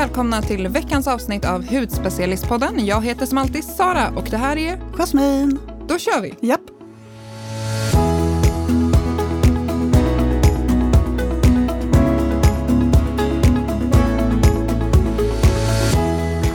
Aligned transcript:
välkomna 0.00 0.42
till 0.42 0.68
veckans 0.68 1.06
avsnitt 1.06 1.44
av 1.44 1.66
Hudspecialistpodden. 1.66 2.86
Jag 2.86 3.04
heter 3.04 3.26
som 3.26 3.38
alltid 3.38 3.64
Sara 3.64 4.08
och 4.16 4.24
det 4.30 4.36
här 4.36 4.56
är... 4.56 4.80
Jasmin. 4.96 5.58
Då 5.88 5.98
kör 5.98 6.20
vi! 6.20 6.34
Japp. 6.40 6.60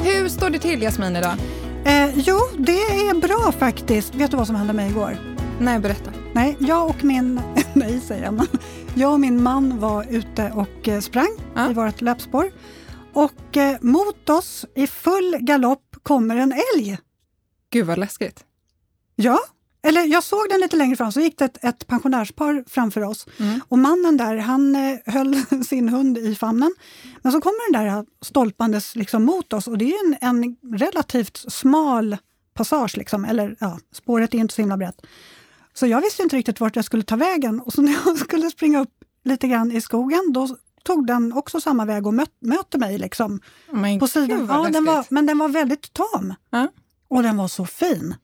Hur 0.03 0.30
står 0.30 0.49
det 0.49 0.59
till 0.59 0.81
Jasmin 0.81 1.16
idag? 1.16 1.34
Eh, 1.85 2.09
jo, 2.16 2.39
det 2.57 2.81
är 2.81 3.21
bra 3.21 3.52
faktiskt. 3.52 4.16
Vet 4.16 4.31
du 4.31 4.38
vad 4.38 4.48
som 4.48 4.55
hände 4.55 4.73
mig 4.73 4.89
igår? 4.89 5.17
Nej, 5.59 5.80
berätta. 5.80 6.12
Nej, 6.34 6.57
jag 6.59 6.89
och 6.89 7.03
min... 7.03 7.41
Nej, 7.73 7.99
säger 7.99 8.23
jag. 8.23 8.45
Jag 8.95 9.13
och 9.13 9.20
min 9.20 9.43
man 9.43 9.80
var 9.80 10.05
ute 10.09 10.52
och 10.55 10.88
eh, 10.88 10.99
sprang 10.99 11.38
Ja. 11.55 11.71
i 11.71 11.73
vårt 11.73 12.02
löpspår. 12.02 12.52
Och 13.15 13.57
eh, 13.57 13.77
mot 13.81 14.29
oss 14.29 14.65
i 14.75 14.87
full 14.87 15.37
galopp 15.39 15.95
kommer 16.03 16.35
en 16.35 16.53
älg. 16.75 16.97
Gud 17.69 17.85
vad 17.85 17.97
läskigt. 17.97 18.45
Ja, 19.15 19.39
eller 19.83 20.01
jag 20.05 20.23
såg 20.23 20.49
den 20.49 20.59
lite 20.59 20.75
längre 20.75 20.95
fram, 20.95 21.11
så 21.11 21.19
gick 21.19 21.38
det 21.38 21.45
ett, 21.45 21.63
ett 21.63 21.88
pensionärspar 21.88 22.63
framför 22.67 23.03
oss. 23.03 23.27
Mm. 23.39 23.61
Och 23.67 23.79
mannen 23.79 24.17
där, 24.17 24.38
han 24.38 24.75
eh, 24.75 24.97
höll 25.05 25.35
sin 25.65 25.89
hund 25.89 26.17
i 26.17 26.35
famnen. 26.35 26.75
Men 27.21 27.31
så 27.31 27.41
kommer 27.41 27.71
den 27.71 27.85
där 27.85 28.05
stolpandes 28.21 28.95
liksom 28.95 29.23
mot 29.23 29.53
oss 29.53 29.67
och 29.67 29.77
det 29.77 29.93
är 29.93 30.05
en, 30.05 30.17
en 30.21 30.55
relativt 30.79 31.38
smal 31.38 32.17
passage, 32.53 32.97
liksom, 32.97 33.25
eller 33.25 33.55
ja, 33.59 33.79
spåret 33.93 34.33
är 34.33 34.38
inte 34.38 34.53
så 34.53 34.61
himla 34.61 34.77
brett. 34.77 35.02
Så 35.73 35.88
jag 35.88 36.02
visste 36.02 36.23
inte 36.23 36.35
riktigt 36.35 36.59
vart 36.59 36.75
jag 36.75 36.85
skulle 36.85 37.03
ta 37.03 37.16
vägen 37.16 37.59
och 37.59 37.73
så 37.73 37.81
när 37.81 37.91
jag 38.05 38.17
skulle 38.17 38.49
springa 38.49 38.81
upp 38.81 39.03
lite 39.23 39.47
grann 39.47 39.71
i 39.71 39.81
skogen, 39.81 40.33
då 40.33 40.47
tog 40.85 41.07
den 41.07 41.34
också 41.34 41.62
samma 41.62 41.85
väg 41.85 42.07
och 42.07 42.13
möt, 42.13 42.30
möter 42.39 42.80
mig 42.80 42.98
liksom 42.98 43.39
Men 43.72 44.00
på 44.00 44.08
sidan. 44.08 44.45
Ja, 44.50 44.69
den 44.73 44.86
var, 44.86 45.05
men 45.09 45.25
den 45.25 45.38
var 45.38 45.50
väldigt 45.50 45.94
tam. 45.94 46.33
Ja. 46.50 46.67
Och 47.08 47.23
den 47.23 47.38
var 47.38 47.47
så 47.47 47.66
fin. 47.66 48.16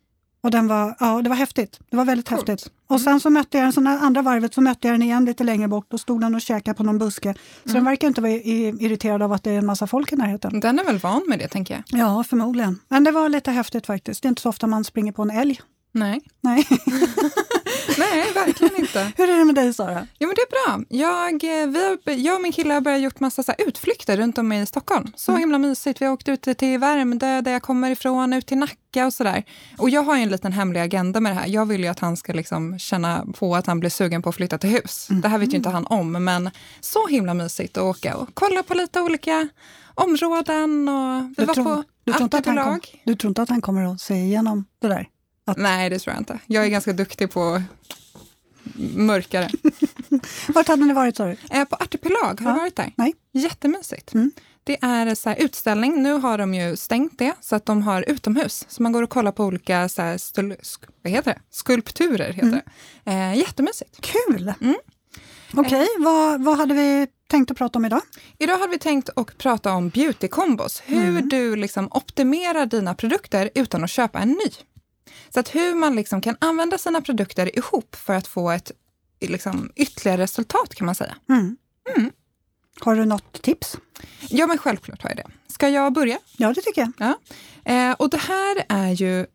Och 0.44 0.52
den 0.52 0.68
var, 0.68 0.96
ja, 1.00 1.22
det 1.22 1.30
var 1.30 1.36
häftigt. 1.36 1.80
Det 1.90 1.98
var 1.98 2.06
väldigt 2.06 2.30
Coolt. 2.30 2.42
Mm. 2.50 2.54
häftigt. 2.54 2.74
Och 2.88 3.02
sen 3.02 3.20
så 3.20 3.30
mötte 3.30 3.58
jag 3.58 3.66
den, 3.66 3.74
så 3.74 3.88
andra 3.88 4.22
varvet 4.22 4.54
så 4.54 4.62
mötte 4.62 4.88
jag 4.88 4.94
den 4.94 5.02
igen 5.02 5.26
lite 5.26 5.44
längre 5.44 5.68
bort. 5.68 5.86
Då 5.90 5.98
stod 5.98 6.22
den 6.22 6.36
och 6.36 6.42
käkade 6.42 6.78
på 6.78 6.84
någon 6.84 6.98
buske. 6.98 7.34
Så 7.34 7.70
Mm. 7.70 7.74
den 7.76 7.86
verkar 7.86 8.08
inte 8.08 8.22
vara 8.22 8.32
irriterad 8.32 9.22
av 9.22 9.34
att 9.34 9.44
det 9.44 9.52
är 9.52 9.58
en 9.58 9.66
massa 9.66 9.88
folk 9.88 10.12
i 10.14 10.16
närheten. 10.16 10.60
Den 10.60 10.80
är 10.80 10.84
väl 10.84 10.98
van 10.98 11.24
med 11.28 11.40
det, 11.40 11.48
tänker 11.48 11.74
jag. 11.90 12.00
Ja, 12.00 12.24
förmodligen. 12.24 12.80
Men 12.88 13.04
det 13.04 13.12
var 13.12 13.30
lite 13.30 13.52
häftigt 13.52 13.86
faktiskt. 13.86 14.22
Det 14.24 14.28
är 14.28 14.30
inte 14.30 14.42
så 14.42 14.50
ofta 14.50 14.68
man 14.68 14.84
springer 14.84 15.12
på 15.12 15.22
en 15.22 15.30
älg. 15.30 15.62
Nej, 15.92 16.22
Nej. 16.42 16.68
Nej 17.98 18.32
verkligen 18.34 18.76
inte. 18.78 19.12
Hur 19.18 19.30
är 19.30 19.38
det 19.38 19.46
med 19.46 19.56
dig 19.56 19.74
Sara? 19.74 20.08
Jo, 20.20 20.28
men 20.28 20.36
det 20.36 20.42
är 20.42 20.68
bra. 20.68 20.86
Jag, 20.90 21.34
eh, 21.62 21.68
vi 21.68 21.84
har, 21.84 21.98
jag 22.18 22.36
och 22.36 22.42
min 22.42 22.52
kille 22.52 22.74
har 22.74 22.82
börjat 22.82 23.02
gjort 23.02 23.20
massa 23.20 23.44
så 23.44 23.54
utflykter 23.58 24.18
runt 24.18 24.38
om 24.38 24.52
i 24.52 24.66
Stockholm. 24.66 25.12
Så 25.16 25.36
himla 25.36 25.58
mysigt. 25.58 26.02
Vi 26.02 26.06
har 26.06 26.14
åkt 26.14 26.28
ut 26.28 26.42
till 26.58 26.80
Värmdö, 26.80 27.42
där 27.42 27.52
jag 27.52 27.62
kommer 27.62 27.92
ifrån, 27.92 28.34
ut 28.34 28.46
till 28.48 28.58
Nacka 28.58 29.06
och 29.06 29.14
sådär. 29.14 29.44
Och 29.78 29.90
jag 29.90 30.04
har 30.04 30.16
ju 30.16 30.24
en 30.24 30.30
liten 30.30 30.52
hemlig 30.54 30.80
agenda 30.80 31.20
med 31.20 31.32
det 31.32 31.36
här. 31.40 31.48
Jag 31.48 31.66
vill 31.66 31.82
ju 31.82 31.88
att 31.88 32.00
han 32.00 32.18
ska 32.18 32.34
liksom 32.34 32.80
känna 32.80 33.26
på 33.38 33.56
att 33.56 33.68
han 33.68 33.80
blir 33.80 33.90
sugen 33.90 34.22
på 34.22 34.30
att 34.30 34.36
flytta 34.36 34.58
till 34.58 34.70
hus. 34.70 35.08
Det 35.10 35.28
här 35.28 35.38
vet 35.38 35.54
ju 35.54 35.58
inte 35.58 35.70
han 35.70 35.86
om, 35.86 36.12
men 36.12 36.50
så 36.82 37.08
himla 37.08 37.34
mysigt 37.34 37.78
att 37.78 37.84
åka 37.84 38.16
och 38.18 38.30
kolla 38.34 38.64
på 38.64 38.74
lite 38.74 39.02
olika 39.02 39.48
områden. 39.96 40.90
Och 40.90 41.24
vi 41.30 41.34
Du 41.38 41.46
var 41.46 41.54
tror- 41.54 41.64
på 41.66 41.84
Du 42.04 42.12
tror, 42.14 42.24
inte 42.24 42.38
att 42.38 42.46
han 42.46 42.58
kom, 42.58 42.80
du 43.06 43.16
tror 43.16 43.30
inte 43.32 43.42
att 43.42 43.50
han 43.50 43.62
kommer 43.62 43.94
att 43.94 44.02
se 44.02 44.14
igenom 44.14 44.66
det 44.82 44.88
där? 44.88 45.08
Nej, 45.58 45.90
det 45.90 46.00
tror 46.00 46.14
jag 46.14 46.22
inte. 46.22 46.40
Jag 46.48 46.66
är 46.66 46.70
ganska 46.70 46.94
duktig 46.94 47.32
på 47.32 47.62
mörkare. 48.96 49.50
Vart 50.48 50.68
hade 50.68 50.86
ni 50.86 50.94
varit 50.94 51.18
sa 51.18 51.26
du? 51.26 51.38
Eh, 51.52 51.64
På 51.66 51.76
Artipelag, 51.76 52.40
har 52.42 52.48
Ja. 52.50 52.54
du 52.54 52.60
varit 52.60 52.76
där? 52.76 52.94
Nej. 52.98 53.14
Jättemysigt. 53.34 54.14
Mm. 54.14 54.32
Det 54.64 54.78
är 54.84 55.16
så 55.16 55.30
här 55.30 55.36
utställning. 55.42 56.04
Nu 56.04 56.14
har 56.14 56.38
de 56.38 56.54
ju 56.54 56.76
stängt 56.76 57.20
det, 57.20 57.34
så 57.42 57.56
att 57.56 57.66
de 57.66 57.82
har 57.82 58.06
utomhus. 58.10 58.66
Så 58.70 58.84
man 58.84 58.92
går 58.92 59.04
och 59.04 59.10
kollar 59.10 59.32
på 59.32 59.46
olika 59.46 59.90
så 59.90 60.02
här 60.02 60.18
stul- 60.18 60.56
vad 61.04 61.12
heter 61.14 61.34
det? 61.34 61.40
skulpturer. 61.50 62.30
Heter 62.34 62.48
Mm. 62.48 62.60
det. 63.04 63.12
Eh, 63.12 63.36
jättemysigt. 63.38 64.02
Kul! 64.02 64.54
Mm. 64.62 64.76
Okej, 65.54 65.88
vad, 66.00 66.44
vad 66.44 66.58
hade 66.58 66.74
vi 66.74 67.08
tänkt 67.30 67.52
att 67.52 67.58
prata 67.58 67.80
om 67.80 67.86
idag? 67.86 68.02
Idag 68.38 68.58
har 68.58 68.68
vi 68.68 68.80
tänkt 68.80 69.10
att 69.16 69.38
prata 69.38 69.72
om 69.74 69.90
beauty 69.90 70.28
combos. 70.28 70.82
Hur 70.86 71.08
Mm. 71.10 71.30
du 71.30 71.56
liksom 71.56 71.88
optimerar 71.92 72.66
dina 72.66 72.94
produkter 72.96 73.50
utan 73.56 73.84
att 73.84 73.90
köpa 73.90 74.20
en 74.20 74.30
ny. 74.30 74.52
Så 75.30 75.40
att 75.40 75.56
hur 75.56 75.76
man 75.76 75.96
liksom 75.96 76.22
kan 76.22 76.38
använda 76.40 76.78
sina 76.78 77.02
produkter 77.02 77.58
ihop 77.58 77.96
för 77.96 78.14
att 78.14 78.28
få 78.28 78.52
ett 78.52 78.72
liksom, 79.20 79.72
ytterligare 79.76 80.22
resultat 80.22 80.76
kan 80.76 80.86
man 80.86 80.96
säga. 80.96 81.16
Mm. 81.30 81.58
Mm. 81.98 82.12
Har 82.80 82.96
du 82.96 83.06
något 83.06 83.42
tips? 83.42 83.78
Ja, 84.30 84.48
men 84.48 84.58
självklart 84.58 85.04
har 85.04 85.10
jag 85.10 85.18
det. 85.18 85.28
Ska 85.48 85.70
jag 85.70 85.94
börja? 85.94 86.20
Ja, 86.38 86.54
det 86.54 86.62
tycker 86.62 86.82
jag. 86.82 86.92
Ja. 86.98 87.18
Eh, 87.74 87.92
och 87.92 88.10
det 88.10 88.18
här 88.18 88.64
är 88.70 88.90
ju, 88.92 89.26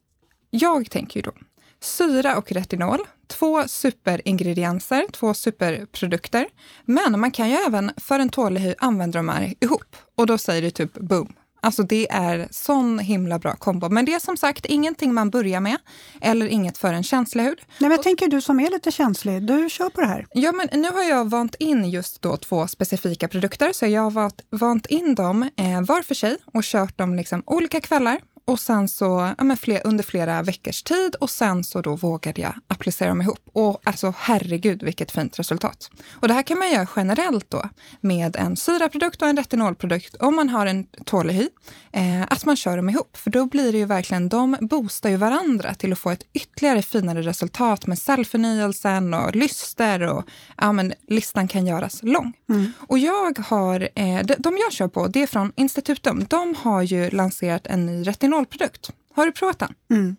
jag 0.51 0.91
tänker 0.91 1.21
ju 1.21 1.23
då, 1.23 1.33
syra 1.81 2.37
och 2.37 2.53
retinol, 2.53 2.99
två 3.27 3.69
superingredienser, 3.69 5.07
två 5.13 5.35
superprodukter. 5.35 6.47
Men 6.85 7.21
man 7.21 7.31
kan 7.31 7.51
ju 7.51 7.57
även 7.57 7.91
för 7.97 8.19
en 8.19 8.29
tålig 8.29 8.61
hy 8.61 8.75
använda 8.79 9.19
de 9.19 9.29
här 9.29 9.55
ihop. 9.61 9.97
Och 10.17 10.27
då 10.27 10.39
säger 10.39 10.63
det 10.63 10.71
typ 10.71 10.93
boom. 10.93 11.33
Alltså 11.67 11.83
det 11.83 12.07
är 12.11 12.49
sån 12.51 12.99
himla 12.99 13.39
bra 13.39 13.57
kombo. 13.57 13.89
Men 13.89 14.05
det 14.05 14.15
är 14.15 14.19
som 14.19 14.37
sagt 14.37 14.67
ingenting 14.67 15.15
man 15.15 15.31
börjar 15.31 15.61
med 15.61 15.79
eller 16.21 16.47
inget 16.47 16.79
för 16.79 16.93
en 16.93 17.03
känslig 17.03 17.45
hud. 17.45 17.59
Nej, 17.59 17.67
men 17.79 17.91
jag 17.91 18.03
tänker 18.03 18.29
du 18.29 18.41
som 18.41 18.61
är 18.61 18.71
lite 18.71 18.91
känslig, 18.91 19.43
du 19.43 19.69
kör 19.71 19.89
på 19.89 20.01
det 20.01 20.07
här. 20.07 20.27
Ja, 20.33 20.53
men 20.53 20.69
nu 20.81 20.91
har 20.91 21.03
jag 21.03 21.31
vant 21.31 21.55
in 21.55 21.91
just 21.91 22.23
då 22.23 22.37
två 22.37 22.69
specifika 22.69 23.29
produkter, 23.29 23.73
så 23.73 23.87
jag 23.87 24.03
har 24.03 24.11
vant, 24.11 24.41
vant 24.51 24.87
in 24.87 25.15
dem 25.15 25.43
eh, 25.43 25.83
var 25.83 26.03
för 26.03 26.15
sig 26.15 26.37
och 26.45 26.63
kört 26.65 26.99
dem 26.99 27.15
liksom 27.15 27.43
olika 27.47 27.81
kvällar 27.81 28.21
och 28.47 28.61
sen 28.61 28.89
så 28.89 29.35
ja, 29.39 29.45
men 29.45 29.57
fler, 29.57 29.81
under 29.85 30.05
flera 30.05 30.43
veckors 30.43 30.83
tid 30.83 31.15
och 31.15 31.31
sen 31.31 31.65
så 31.65 31.81
då 31.81 31.97
vågade 31.97 32.41
jag 32.41 32.55
applicera 32.69 33.09
dem 33.09 33.23
ihop. 33.23 33.41
Och 33.53 33.81
alltså 33.85 34.15
herregud 34.19 34.83
vilket 34.83 35.13
fint 35.13 35.39
resultat. 35.39 35.91
Och 36.13 36.29
det 36.29 36.35
här 36.35 36.43
kan 36.43 36.59
man 36.59 36.71
göra 36.71 36.89
generellt 36.97 37.51
då 37.51 37.63
med 38.01 38.37
en 38.37 38.57
syraprodukt 38.57 39.23
och 39.23 39.29
en 39.29 39.37
retinolprodukt 39.37 40.15
om 40.15 40.37
man 40.37 40.49
har 40.49 40.67
en 40.67 40.87
tålig 41.05 41.35
hy. 41.35 41.49
Eh, 41.93 42.23
att 42.23 42.45
man 42.45 42.57
kör 42.57 42.77
dem 42.77 42.91
ihop, 42.91 43.17
för 43.17 43.31
då 43.31 43.47
blir 43.47 43.73
det 43.73 43.79
ju 43.79 43.85
verkligen, 43.85 44.29
de 44.29 44.57
boostar 44.61 45.11
ju 45.11 45.17
varandra 45.17 45.75
till 45.75 45.93
att 45.93 45.99
få 45.99 46.11
ett 46.11 46.27
ytterligare 46.33 46.83
finare 46.83 47.23
resultat 47.23 47.87
med 47.87 47.99
cellförnyelsen 47.99 49.15
och 49.15 49.37
lyster 49.37 50.03
och 50.03 50.25
ja, 50.57 50.73
men 50.73 50.93
listan 51.09 51.49
kan 51.49 51.67
göras 51.67 52.03
lång. 52.03 52.33
Och 52.77 52.99
jag 52.99 53.39
har, 53.39 53.89
eh, 53.95 54.25
de, 54.25 54.35
de 54.39 54.57
jag 54.57 54.73
kör 54.73 54.89
på, 54.89 55.07
det 55.07 55.23
är 55.23 55.27
från 55.27 55.53
Institutum. 55.57 56.27
De 56.29 56.55
har 56.59 56.83
ju 56.83 57.11
lanserat 57.11 57.67
en 57.67 57.87
ny 57.87 58.05
retinolprodukt. 58.37 58.91
Har 59.15 59.27
du 59.27 59.33
provat 59.33 59.59
den? 59.59 59.75
Mm. 59.91 60.17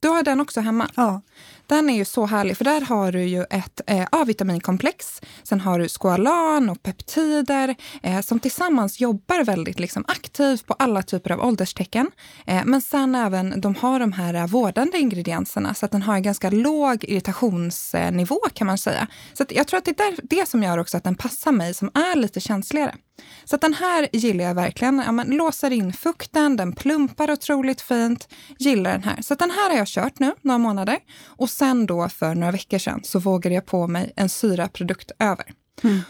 Du 0.00 0.08
har 0.08 0.22
den 0.22 0.40
också 0.40 0.60
hemma. 0.60 0.88
Ja. 0.96 1.22
Den 1.66 1.90
är 1.90 1.96
ju 1.96 2.04
så 2.04 2.26
härlig, 2.26 2.56
för 2.56 2.64
där 2.64 2.80
har 2.80 3.12
du 3.12 3.22
ju 3.22 3.44
ett 3.50 3.80
eh, 3.86 4.06
A-vitaminkomplex. 4.12 5.20
Sen 5.42 5.60
har 5.60 5.78
du 5.78 5.88
squalan 5.88 6.70
och 6.70 6.82
peptider 6.82 7.74
eh, 8.02 8.20
som 8.20 8.40
tillsammans 8.40 9.00
jobbar 9.00 9.44
väldigt 9.44 9.80
liksom, 9.80 10.04
aktivt 10.08 10.66
på 10.66 10.74
alla 10.78 11.02
typer 11.02 11.32
av 11.32 11.40
ålderstecken. 11.40 12.10
Eh, 12.46 12.62
men 12.64 12.80
sen 12.82 13.14
även, 13.14 13.60
de 13.60 13.74
har 13.74 14.00
de 14.00 14.12
här 14.12 14.34
eh, 14.34 14.46
vårdande 14.46 14.98
ingredienserna 14.98 15.74
så 15.74 15.86
att 15.86 15.92
den 15.92 16.02
har 16.02 16.14
en 16.14 16.22
ganska 16.22 16.50
låg 16.50 17.04
irritationsnivå 17.04 18.40
kan 18.54 18.66
man 18.66 18.78
säga. 18.78 19.06
Så 19.32 19.44
jag 19.48 19.66
tror 19.68 19.78
att 19.78 19.84
det 19.84 20.00
är 20.00 20.10
där, 20.10 20.16
det 20.22 20.48
som 20.48 20.62
gör 20.62 20.78
också 20.78 20.96
att 20.96 21.04
den 21.04 21.14
passar 21.14 21.52
mig 21.52 21.74
som 21.74 21.90
är 21.94 22.16
lite 22.16 22.40
känsligare. 22.40 22.94
Så 23.44 23.56
den 23.56 23.74
här 23.74 24.08
gillar 24.12 24.44
jag 24.44 24.54
verkligen. 24.54 25.02
Ja, 25.06 25.12
men 25.12 25.26
låser 25.26 25.70
in 25.70 25.92
fukten, 25.92 26.56
den 26.56 26.72
plumpar 26.72 27.30
otroligt 27.30 27.80
fint. 27.80 28.28
Gillar 28.58 28.92
den 28.92 29.02
här. 29.02 29.22
Så 29.22 29.34
den 29.34 29.50
här 29.50 29.70
har 29.70 29.76
jag 29.76 29.86
kört 29.86 30.18
nu 30.18 30.34
några 30.40 30.58
månader. 30.58 30.98
Och 31.26 31.50
sen 31.50 31.86
då 31.86 32.08
för 32.08 32.34
några 32.34 32.52
veckor 32.52 32.78
sedan 32.78 33.00
så 33.04 33.18
vågade 33.18 33.54
jag 33.54 33.66
på 33.66 33.86
mig 33.86 34.12
en 34.16 34.28
syraprodukt 34.28 35.10
över. 35.18 35.44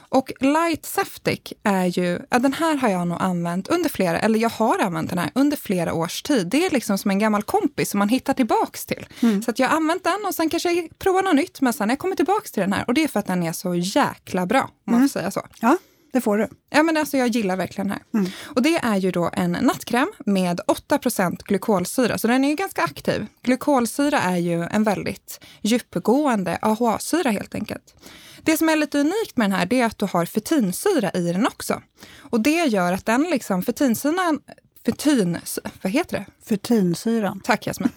Och 0.08 0.32
Light 0.40 0.86
Septic 0.86 1.52
är 1.62 1.84
ju, 1.86 2.18
ja, 2.30 2.38
den 2.38 2.52
här 2.52 2.76
har 2.76 2.88
jag 2.88 3.08
nog 3.08 3.18
använt 3.20 3.68
under 3.68 3.88
flera, 3.88 4.18
eller 4.20 4.38
jag 4.38 4.50
har 4.50 4.78
använt 4.78 5.10
den 5.10 5.18
här 5.18 5.30
under 5.34 5.56
flera 5.56 5.92
års 5.92 6.22
tid. 6.22 6.46
Det 6.46 6.66
är 6.66 6.70
liksom 6.70 6.98
som 6.98 7.10
en 7.10 7.18
gammal 7.18 7.42
kompis 7.42 7.90
som 7.90 7.98
man 7.98 8.08
hittar 8.08 8.34
tillbaks 8.34 8.86
till. 8.86 9.06
Så 9.44 9.50
att 9.50 9.58
jag 9.58 9.68
har 9.68 9.76
använt 9.76 10.04
den 10.04 10.18
och 10.26 10.34
sen 10.34 10.48
kanske 10.50 10.72
jag 10.72 10.98
provar 10.98 11.22
något 11.22 11.34
nytt, 11.34 11.60
men 11.60 11.72
sen 11.72 11.88
har 11.88 11.92
jag 11.92 11.98
kommit 11.98 12.16
tillbaks 12.16 12.52
till 12.52 12.60
den 12.60 12.72
här 12.72 12.84
och 12.86 12.94
det 12.94 13.04
är 13.04 13.08
för 13.08 13.20
att 13.20 13.26
den 13.26 13.42
är 13.42 13.52
så 13.52 13.74
jäkla 13.74 14.46
bra, 14.46 14.70
om 14.86 14.92
man 14.92 15.00
får 15.00 15.08
säga 15.08 15.30
så. 15.30 15.46
ja, 15.60 15.76
det 16.12 16.20
får 16.20 16.38
du. 16.38 16.48
Ja, 16.70 16.82
men 16.82 16.96
alltså 16.96 17.16
jag 17.16 17.28
gillar 17.28 17.56
verkligen 17.56 17.88
den 17.88 17.98
här. 18.12 18.32
Och 18.44 18.62
det 18.62 18.76
är 18.76 18.96
ju 18.96 19.10
då 19.10 19.30
en 19.32 19.52
nattkräm 19.52 20.12
med 20.26 20.60
8% 20.88 21.36
glykolsyra, 21.44 22.18
så 22.18 22.28
den 22.28 22.44
är 22.44 22.48
ju 22.48 22.54
ganska 22.54 22.82
aktiv. 22.82 23.26
Glykolsyra 23.42 24.20
är 24.20 24.36
ju 24.36 24.62
en 24.62 24.84
väldigt 24.84 25.40
djupgående 25.60 26.58
AHA-syra 26.62 27.30
helt 27.30 27.54
enkelt. 27.54 27.94
Det 28.42 28.56
som 28.56 28.68
är 28.68 28.76
lite 28.76 28.98
unikt 28.98 29.36
med 29.36 29.50
den 29.50 29.58
här 29.58 29.66
det 29.66 29.80
är 29.80 29.86
att 29.86 29.98
du 29.98 30.06
har 30.06 30.26
fetinsyra 30.26 31.10
i 31.10 31.32
den 31.32 31.46
också. 31.46 31.82
Och 32.18 32.40
det 32.40 32.64
gör 32.64 32.92
att 32.92 33.06
den 33.06 33.22
liksom, 33.22 33.62
fetinsyran, 33.62 34.40
fetin, 34.86 35.38
vad 35.82 35.92
heter 35.92 36.18
det? 36.18 36.26
Futinsyran. 36.44 37.40
Tack 37.40 37.66
Jasmin. 37.66 37.90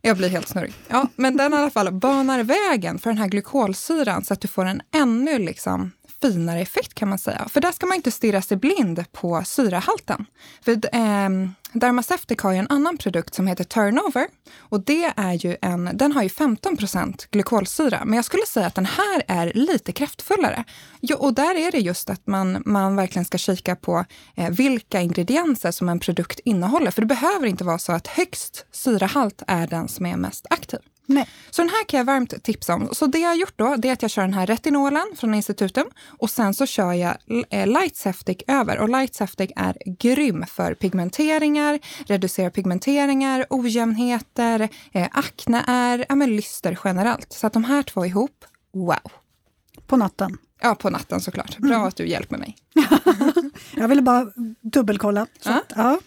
Jag 0.00 0.16
blir 0.16 0.28
helt 0.28 0.48
snurrig. 0.48 0.74
Ja, 0.88 1.08
men 1.16 1.36
den 1.36 1.54
i 1.54 1.56
alla 1.56 1.70
fall 1.70 1.92
banar 1.92 2.42
vägen 2.42 2.98
för 2.98 3.10
den 3.10 3.18
här 3.18 3.28
glykolsyran 3.28 4.24
så 4.24 4.34
att 4.34 4.40
du 4.40 4.48
får 4.48 4.64
en 4.64 4.82
ännu 4.94 5.38
liksom 5.38 5.92
finare 6.24 6.60
effekt 6.60 6.94
kan 6.94 7.08
man 7.08 7.18
säga. 7.18 7.48
För 7.48 7.60
där 7.60 7.72
ska 7.72 7.86
man 7.86 7.96
inte 7.96 8.10
stirra 8.10 8.42
sig 8.42 8.56
blind 8.56 9.04
på 9.12 9.42
syrahalten. 9.46 10.26
För 10.64 10.72
eh, 10.72 11.28
Dermaceutic 11.72 12.42
har 12.42 12.52
ju 12.52 12.58
en 12.58 12.66
annan 12.70 12.98
produkt 12.98 13.34
som 13.34 13.46
heter 13.46 13.64
Turnover 13.64 14.26
och 14.58 14.80
det 14.80 15.12
är 15.16 15.32
ju 15.32 15.56
en, 15.62 15.90
den 15.94 16.12
har 16.12 16.22
ju 16.22 16.28
15% 16.28 17.26
glykolsyra. 17.30 18.02
Men 18.04 18.16
jag 18.16 18.24
skulle 18.24 18.46
säga 18.46 18.66
att 18.66 18.74
den 18.74 18.86
här 18.86 19.22
är 19.28 19.52
lite 19.54 19.92
kraftfullare. 19.92 20.64
Jo, 21.00 21.16
och 21.16 21.34
där 21.34 21.54
är 21.54 21.72
det 21.72 21.78
just 21.78 22.10
att 22.10 22.26
man, 22.26 22.62
man 22.66 22.96
verkligen 22.96 23.24
ska 23.24 23.38
kika 23.38 23.76
på 23.76 24.04
eh, 24.36 24.50
vilka 24.50 25.00
ingredienser 25.00 25.70
som 25.70 25.88
en 25.88 26.00
produkt 26.00 26.40
innehåller. 26.44 26.90
För 26.90 27.00
det 27.00 27.06
behöver 27.06 27.46
inte 27.46 27.64
vara 27.64 27.78
så 27.78 27.92
att 27.92 28.06
högst 28.06 28.66
syrahalt 28.72 29.42
är 29.46 29.66
den 29.66 29.88
som 29.88 30.06
är 30.06 30.16
mest 30.16 30.46
aktiv. 30.50 30.80
Nej. 31.06 31.28
Så 31.50 31.62
den 31.62 31.68
här 31.68 31.84
kan 31.84 31.98
jag 31.98 32.04
varmt 32.04 32.42
tipsa 32.42 32.74
om. 32.74 32.88
Så 32.92 33.06
det 33.06 33.18
jag 33.18 33.28
har 33.28 33.34
gjort 33.34 33.52
då, 33.56 33.76
det 33.78 33.88
är 33.88 33.92
att 33.92 34.02
jag 34.02 34.10
kör 34.10 34.22
den 34.22 34.34
här 34.34 34.46
retinolen 34.46 35.04
från 35.16 35.34
instituten 35.34 35.86
och 36.06 36.30
sen 36.30 36.54
så 36.54 36.66
kör 36.66 36.92
jag 36.92 37.16
eh, 37.50 37.66
Light 37.66 37.96
Septic 37.96 38.38
över. 38.46 38.78
Och 38.78 38.88
Light 38.88 39.14
Septic 39.14 39.50
är 39.56 39.76
grym 39.98 40.44
för 40.46 40.74
pigmenteringar, 40.74 41.78
reducerar 42.06 42.50
pigmenteringar, 42.50 43.46
ojämnheter, 43.50 44.68
eh, 44.92 45.08
akne 45.12 45.64
är, 45.66 46.06
ja 46.08 46.14
men 46.14 46.36
lyster 46.36 46.78
generellt. 46.84 47.32
Så 47.32 47.46
att 47.46 47.52
de 47.52 47.64
här 47.64 47.82
två 47.82 48.06
ihop, 48.06 48.44
wow! 48.72 49.12
På 49.86 49.96
natten? 49.96 50.38
Ja, 50.62 50.74
på 50.74 50.90
natten 50.90 51.20
såklart. 51.20 51.58
Bra 51.58 51.74
mm. 51.74 51.88
att 51.88 51.96
du 51.96 52.06
hjälper 52.06 52.36
mig. 52.38 52.56
jag 53.76 53.88
ville 53.88 54.02
bara 54.02 54.26
dubbelkolla. 54.60 55.26
Så, 55.40 55.50
ja. 55.50 55.62
ja. 55.76 55.98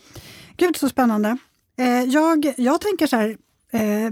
Gud 0.57 0.75
så 0.75 0.89
spännande. 0.89 1.37
Eh, 1.77 2.03
jag, 2.03 2.53
jag 2.57 2.81
tänker 2.81 3.07
så 3.07 3.15
här, 3.15 3.37
eh, 3.71 4.05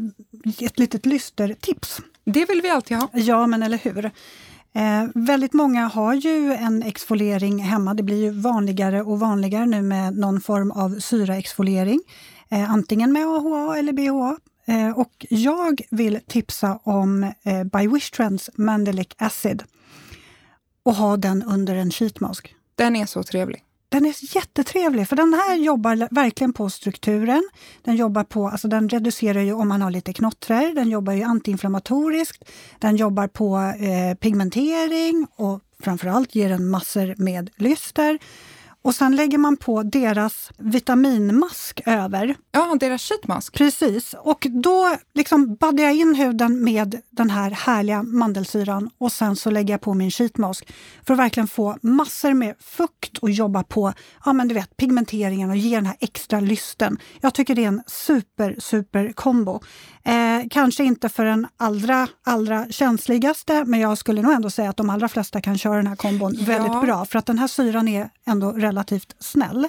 ett 0.66 0.80
litet 0.80 1.06
lystertips. 1.06 2.02
Det 2.24 2.46
vill 2.46 2.62
vi 2.62 2.69
alltid 2.69 2.98
ha. 2.98 3.10
Ja, 3.13 3.48
men 3.48 3.63
eller 3.63 3.78
hur. 3.78 4.06
Eh, 4.75 5.06
väldigt 5.16 5.54
många 5.54 5.88
har 5.88 6.13
ju 6.13 6.54
en 6.54 6.84
exfoliering 6.84 7.60
hemma. 7.60 7.94
Det 7.94 8.04
blir 8.04 8.24
ju 8.24 8.30
vanligare 8.30 9.02
och 9.02 9.19
vanligare 9.19 9.66
nu 9.66 9.81
med 9.81 10.18
någon 10.18 10.42
form 10.42 10.72
av 10.72 11.00
syraexfoliering. 11.00 12.02
Eh, 12.50 12.72
antingen 12.72 13.13
med 13.13 13.25
AHA 13.25 13.78
eller 13.78 13.94
BHA. 13.94 14.38
Eh, 14.66 15.00
och 15.00 15.25
jag 15.30 15.81
vill 15.92 16.19
tipsa 16.28 16.80
om 16.84 17.24
eh, 17.24 17.63
By 17.63 17.88
Wishtrends 17.88 18.50
Mandelic 18.56 19.07
Acid 19.18 19.63
och 20.84 20.96
ha 20.96 21.18
den 21.18 21.44
under 21.44 21.75
en 21.75 21.92
sheetmask. 21.92 22.56
Den 22.75 22.96
är 22.96 23.06
så 23.06 23.24
trevlig. 23.24 23.65
Den 23.95 24.06
är 24.06 24.36
jättetrevlig, 24.36 25.07
för 25.07 25.15
den 25.15 25.33
här 25.33 25.56
jobbar 25.56 26.07
verkligen 26.12 26.53
på 26.53 26.69
strukturen. 26.69 27.50
Den 27.83 27.95
jobbar 27.95 28.24
på, 28.24 28.47
alltså 28.47 28.68
den 28.68 28.89
reducerar 28.89 29.42
ju 29.42 29.53
om 29.53 29.68
man 29.68 29.81
har 29.81 29.92
lite 29.92 30.13
knottrar, 30.13 30.75
den 30.75 30.89
jobbar 30.89 31.13
ju 31.13 31.24
antiinflammatoriskt, 31.24 32.44
den 32.80 32.95
jobbar 32.95 33.27
på 33.27 33.57
eh, 33.57 34.18
pigmentering 34.18 35.27
och 35.36 35.59
framförallt 35.80 36.36
ger 36.36 36.50
den 36.50 36.69
massor 36.69 37.15
med 37.18 37.50
lyster. 37.56 38.19
Och 38.86 38.96
sen 38.96 39.16
lägger 39.16 39.38
man 39.38 39.58
på 39.58 39.84
deras 39.84 40.52
vitaminmask 40.58 41.82
över. 41.86 42.36
Ja, 42.52 42.76
deras 42.80 43.02
sheetmask. 43.02 43.54
Precis. 43.54 44.16
Och 44.20 44.48
då 44.50 44.96
liksom 45.14 45.56
baddar 45.56 45.84
jag 45.84 45.96
in 45.96 46.16
huden 46.16 46.64
med 46.64 47.02
den 47.10 47.30
här 47.30 47.52
härliga 47.52 48.04
mandelsyran 48.04 48.90
och 48.98 49.12
sen 49.12 49.36
så 49.36 49.52
lägger 49.52 49.74
jag 49.74 49.82
på 49.82 49.94
min 49.94 50.12
sheetmask 50.12 50.74
för 51.06 51.14
att 51.14 51.20
verkligen 51.20 51.48
få 51.48 51.78
massor 51.82 52.34
med 52.34 52.56
fukt 52.60 53.18
och 53.18 53.32
jobba 53.32 53.64
på 53.64 53.94
ja, 54.26 54.34
men 54.34 54.48
du 54.48 54.56
vet, 54.56 54.78
pigmenteringen 54.78 55.50
och 55.50 55.58
ge 55.58 55.76
den 55.76 55.86
här 55.86 55.98
extra 56.00 56.40
lysten. 56.40 56.98
Jag 57.22 57.34
tycker 57.34 57.56
det 57.56 57.64
är 57.64 57.68
en 57.68 57.84
super, 57.88 58.56
super 58.60 59.12
kombo. 59.12 59.62
Eh, 60.04 60.48
kanske 60.50 60.84
inte 60.84 61.10
för 61.10 61.26
den 61.26 61.48
allra, 61.58 62.08
allra 62.26 62.66
känsligaste, 62.70 63.64
men 63.66 63.80
jag 63.80 63.98
skulle 63.98 64.22
nog 64.22 64.34
ändå 64.34 64.50
säga 64.50 64.70
att 64.70 64.78
de 64.78 64.90
allra 64.90 65.08
flesta 65.08 65.42
kan 65.42 65.58
köra 65.58 65.76
den 65.76 65.88
här 65.88 65.96
kombon 65.96 66.36
ja. 66.40 66.46
väldigt 66.46 66.81
bra, 66.81 67.06
för 67.06 67.20
att 67.20 67.26
den 67.26 67.40
här 67.40 67.48
syran 67.48 67.88
är 67.88 68.10
ändå 68.26 68.52
relativt 68.52 68.75
snäll. 69.19 69.68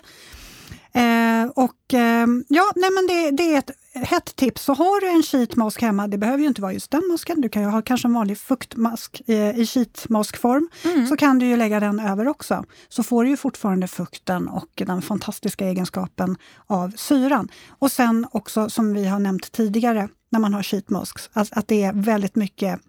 Eh, 0.96 1.46
och 1.54 1.94
eh, 1.94 2.26
ja, 2.48 2.72
nej 2.76 2.90
men 2.90 3.06
det, 3.06 3.30
det, 3.30 3.54
är 3.54 3.58
ett 3.58 3.70
hett 4.08 4.36
tips. 4.36 4.62
Så 4.62 4.74
har 4.74 5.00
du 5.00 5.08
en 5.08 5.22
sheetmask 5.22 5.82
hemma, 5.82 6.08
det 6.08 6.18
behöver 6.18 6.38
ju 6.38 6.48
inte 6.48 6.62
vara 6.62 6.72
just 6.72 6.90
den 6.90 7.02
masken, 7.10 7.40
du 7.40 7.48
kan 7.48 7.62
ju 7.62 7.68
ha 7.68 7.82
kanske 7.82 8.08
en 8.08 8.14
vanlig 8.14 8.38
fuktmask 8.38 9.22
eh, 9.26 9.58
i 9.58 9.66
sheetmaskform, 9.66 10.68
mm. 10.84 11.06
så 11.06 11.16
kan 11.16 11.38
du 11.38 11.46
ju 11.46 11.56
lägga 11.56 11.80
den 11.80 12.00
över 12.00 12.28
också. 12.28 12.64
Så 12.88 13.02
får 13.02 13.24
du 13.24 13.30
ju 13.30 13.36
fortfarande 13.36 13.88
fukten 13.88 14.48
och 14.48 14.82
den 14.86 15.02
fantastiska 15.02 15.66
egenskapen 15.66 16.36
av 16.66 16.92
syran. 16.96 17.48
Och 17.78 17.92
sen 17.92 18.26
också, 18.30 18.70
som 18.70 18.94
vi 18.94 19.06
har 19.06 19.18
nämnt 19.18 19.52
tidigare, 19.52 20.08
när 20.30 20.40
man 20.40 20.54
har 20.54 20.62
sheetmasks, 20.62 21.30
att, 21.32 21.52
att 21.52 21.68
det 21.68 21.82
är 21.82 21.92
väldigt 21.92 22.36
mycket 22.36 22.80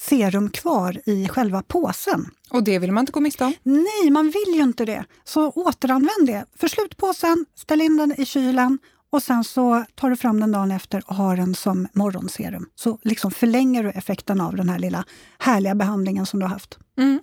serum 0.00 0.50
kvar 0.50 1.00
i 1.04 1.28
själva 1.28 1.62
påsen. 1.62 2.30
Och 2.50 2.64
det 2.64 2.78
vill 2.78 2.92
man 2.92 3.02
inte 3.02 3.12
gå 3.12 3.20
miste 3.20 3.44
om? 3.44 3.54
Nej, 3.62 4.10
man 4.10 4.24
vill 4.24 4.54
ju 4.54 4.62
inte 4.62 4.84
det. 4.84 5.04
Så 5.24 5.50
återanvänd 5.50 6.26
det. 6.26 6.44
Förslut 6.56 6.96
påsen, 6.96 7.46
ställ 7.54 7.80
in 7.80 7.96
den 7.96 8.20
i 8.20 8.26
kylen 8.26 8.78
och 9.10 9.22
sen 9.22 9.44
så 9.44 9.84
tar 9.94 10.10
du 10.10 10.16
fram 10.16 10.40
den 10.40 10.52
dagen 10.52 10.70
efter 10.70 11.02
och 11.06 11.14
har 11.14 11.36
den 11.36 11.54
som 11.54 11.88
morgonserum. 11.92 12.68
Så 12.74 12.98
liksom 13.02 13.30
förlänger 13.30 13.82
du 13.82 13.90
effekten 13.90 14.40
av 14.40 14.56
den 14.56 14.68
här 14.68 14.78
lilla 14.78 15.04
härliga 15.38 15.74
behandlingen 15.74 16.26
som 16.26 16.40
du 16.40 16.46
har 16.46 16.50
haft. 16.50 16.78
Mm. 16.98 17.20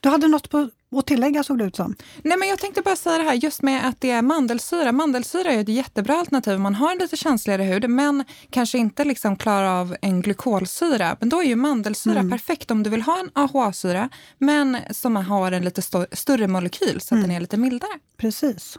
Du 0.00 0.08
hade 0.08 0.28
något 0.28 0.50
på 0.50 0.70
att 0.98 1.06
tillägga 1.06 1.44
såg 1.44 1.58
det 1.58 1.64
ut 1.64 1.76
som. 1.76 1.96
Nej, 2.22 2.38
men 2.38 2.48
jag 2.48 2.58
tänkte 2.58 2.82
bara 2.82 2.96
säga 2.96 3.18
det 3.18 3.24
här 3.24 3.34
just 3.34 3.62
med 3.62 3.88
att 3.88 4.00
det 4.00 4.10
är 4.10 4.22
mandelsyra. 4.22 4.92
Mandelsyra 4.92 5.52
är 5.52 5.60
ett 5.60 5.68
jättebra 5.68 6.14
alternativ 6.14 6.54
om 6.54 6.62
man 6.62 6.74
har 6.74 6.92
en 6.92 6.98
lite 6.98 7.16
känsligare 7.16 7.62
hud 7.62 7.90
men 7.90 8.24
kanske 8.50 8.78
inte 8.78 9.04
liksom 9.04 9.36
klarar 9.36 9.80
av 9.80 9.96
en 10.02 10.22
glykolsyra. 10.22 11.16
Men 11.20 11.28
då 11.28 11.42
är 11.42 11.46
ju 11.46 11.56
mandelsyra 11.56 12.18
mm. 12.18 12.30
perfekt 12.30 12.70
om 12.70 12.82
du 12.82 12.90
vill 12.90 13.02
ha 13.02 13.20
en 13.20 13.30
AHA-syra 13.32 14.08
men 14.38 14.78
som 14.90 15.16
har 15.16 15.52
en 15.52 15.64
lite 15.64 15.80
st 15.80 16.06
större 16.12 16.48
molekyl 16.48 17.00
så 17.00 17.06
att 17.06 17.12
mm. 17.12 17.22
den 17.22 17.36
är 17.36 17.40
lite 17.40 17.56
mildare. 17.56 17.92
Precis. 18.16 18.78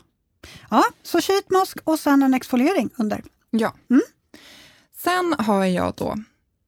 Ja, 0.70 0.84
så 1.04 1.22
sheetmask 1.22 1.78
och 1.84 2.00
sen 2.00 2.24
en 2.24 2.34
exfoliering 2.34 2.90
under. 2.98 3.24
Ja. 3.50 3.74
Mm. 3.90 4.02
Sen 4.98 5.36
har 5.40 5.66
jag 5.66 5.94
då 5.98 6.16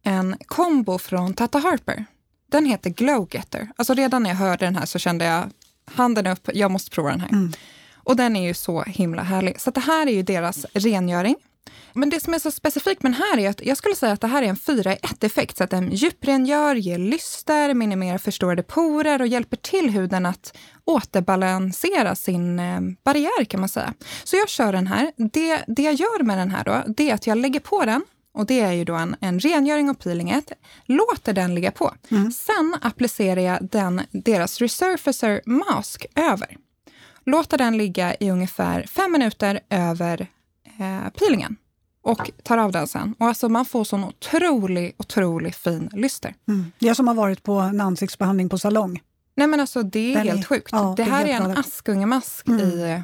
en 0.04 0.38
kombo 0.46 0.98
från 0.98 1.34
Tata 1.34 1.60
Harper. 1.60 2.06
Den 2.50 2.66
heter 2.66 2.90
Glowgetter. 2.90 3.70
Alltså 3.76 3.94
redan 3.94 4.24
när 4.24 4.30
jag 4.30 4.38
hörde 4.38 4.66
den 4.66 4.76
här 4.76 4.86
så 4.86 5.00
kände 5.00 5.26
jag 5.26 5.50
handen 5.86 6.28
upp, 6.28 6.50
jag 6.54 6.72
måste 6.72 6.92
prova 6.92 7.10
den 7.10 7.22
här. 7.22 7.30
Mm. 7.30 7.52
Och 7.96 8.16
den 8.16 8.36
är 8.36 8.48
ju 8.48 8.54
så 8.54 8.82
himla 8.82 9.24
härlig. 9.24 9.62
Så 9.62 9.72
det 9.72 9.80
här 9.80 10.08
är 10.08 10.12
ju 10.12 10.24
deras 10.24 10.66
rengöring. 10.74 11.36
Men 11.94 12.10
det 12.10 12.20
som 12.20 12.34
är 12.34 12.40
så 12.40 12.52
specifikt 12.52 13.04
med 13.04 13.12
den 13.12 13.22
här 13.22 13.40
är 13.40 13.50
att 13.50 13.62
jag 13.66 13.78
skulle 13.78 13.96
säga 13.96 14.14
att 14.14 14.22
det 14.22 14.28
här 14.28 14.42
är 14.42 14.48
en 14.48 14.56
4 14.56 14.94
i 14.94 14.98
1 15.04 15.24
effekt. 15.24 15.58
Så 15.58 15.64
att 15.64 15.70
den 15.70 15.92
djuprengör, 15.92 16.76
ger 16.76 16.98
lyster, 16.98 17.74
minimerar 17.74 18.18
förstorade 18.18 18.64
porer 18.64 19.22
och 19.22 19.28
hjälper 19.28 19.58
till 19.58 19.90
huden 19.90 20.26
att 20.26 20.58
återbalansera 20.86 22.16
sin 22.16 22.60
eh, 22.60 22.80
barriär 23.04 23.46
kan 23.46 23.60
man 23.60 23.70
säga. 23.70 23.94
Så 24.24 24.36
jag 24.36 24.50
kör 24.50 24.74
den 24.74 24.88
här. 24.88 25.12
Det, 25.18 25.64
det 25.68 25.84
jag 25.84 25.94
gör 25.94 26.24
med 26.24 26.38
den 26.38 26.52
här 26.52 26.64
då, 26.64 26.94
det 26.94 27.10
är 27.10 27.14
att 27.14 27.28
jag 27.28 27.38
lägger 27.38 27.60
på 27.60 27.86
den 27.86 28.02
och 28.34 28.46
det 28.46 28.60
är 28.60 28.72
ju 28.72 28.86
då 28.86 28.96
en, 28.96 29.16
en 29.20 29.40
rengöring 29.40 29.90
och 29.90 30.00
peeling 30.00 30.30
1. 30.30 30.52
Låter 30.86 31.34
den 31.34 31.56
ligga 31.56 31.72
på. 31.72 31.94
Mm. 32.10 32.32
Sen 32.32 32.76
applicerar 32.82 33.42
jag 33.42 33.68
den, 33.72 34.02
deras 34.12 34.60
Resurfacer 34.60 35.42
Mask 35.46 36.06
över. 36.16 36.58
Låter 37.26 37.58
den 37.58 37.78
ligga 37.78 38.16
i 38.20 38.32
ungefär 38.32 38.84
fem 38.84 39.12
minuter 39.12 39.60
över 39.70 40.28
eh, 40.80 41.10
peelingen 41.10 41.56
och 42.02 42.32
tar 42.44 42.58
av 42.58 42.72
den 42.72 42.88
sen. 42.88 43.16
Och 43.20 43.28
alltså 43.28 43.50
man 43.50 43.66
får 43.66 43.84
sån 43.84 44.04
otrolig, 44.04 44.96
otrolig 44.98 45.56
fin 45.56 45.90
lyster. 45.94 46.36
Mm. 46.48 46.72
Det 46.80 46.96
som 46.96 47.08
har 47.08 47.16
varit 47.16 47.44
på 47.44 47.54
en 47.54 47.82
ansiktsbehandling 47.82 48.50
på 48.50 48.58
salong. 48.58 49.02
Nej 49.36 49.48
men 49.48 49.60
alltså 49.60 49.84
det 49.84 50.14
är 50.14 50.16
den 50.16 50.28
helt 50.28 50.40
är, 50.40 50.48
sjukt. 50.48 50.70
Ja, 50.72 50.94
det, 50.98 51.04
det 51.04 51.10
här 51.10 51.26
är 51.26 51.34
en 51.34 51.58
Askungemask 51.58 52.48
mm. 52.48 52.62
i, 52.62 53.04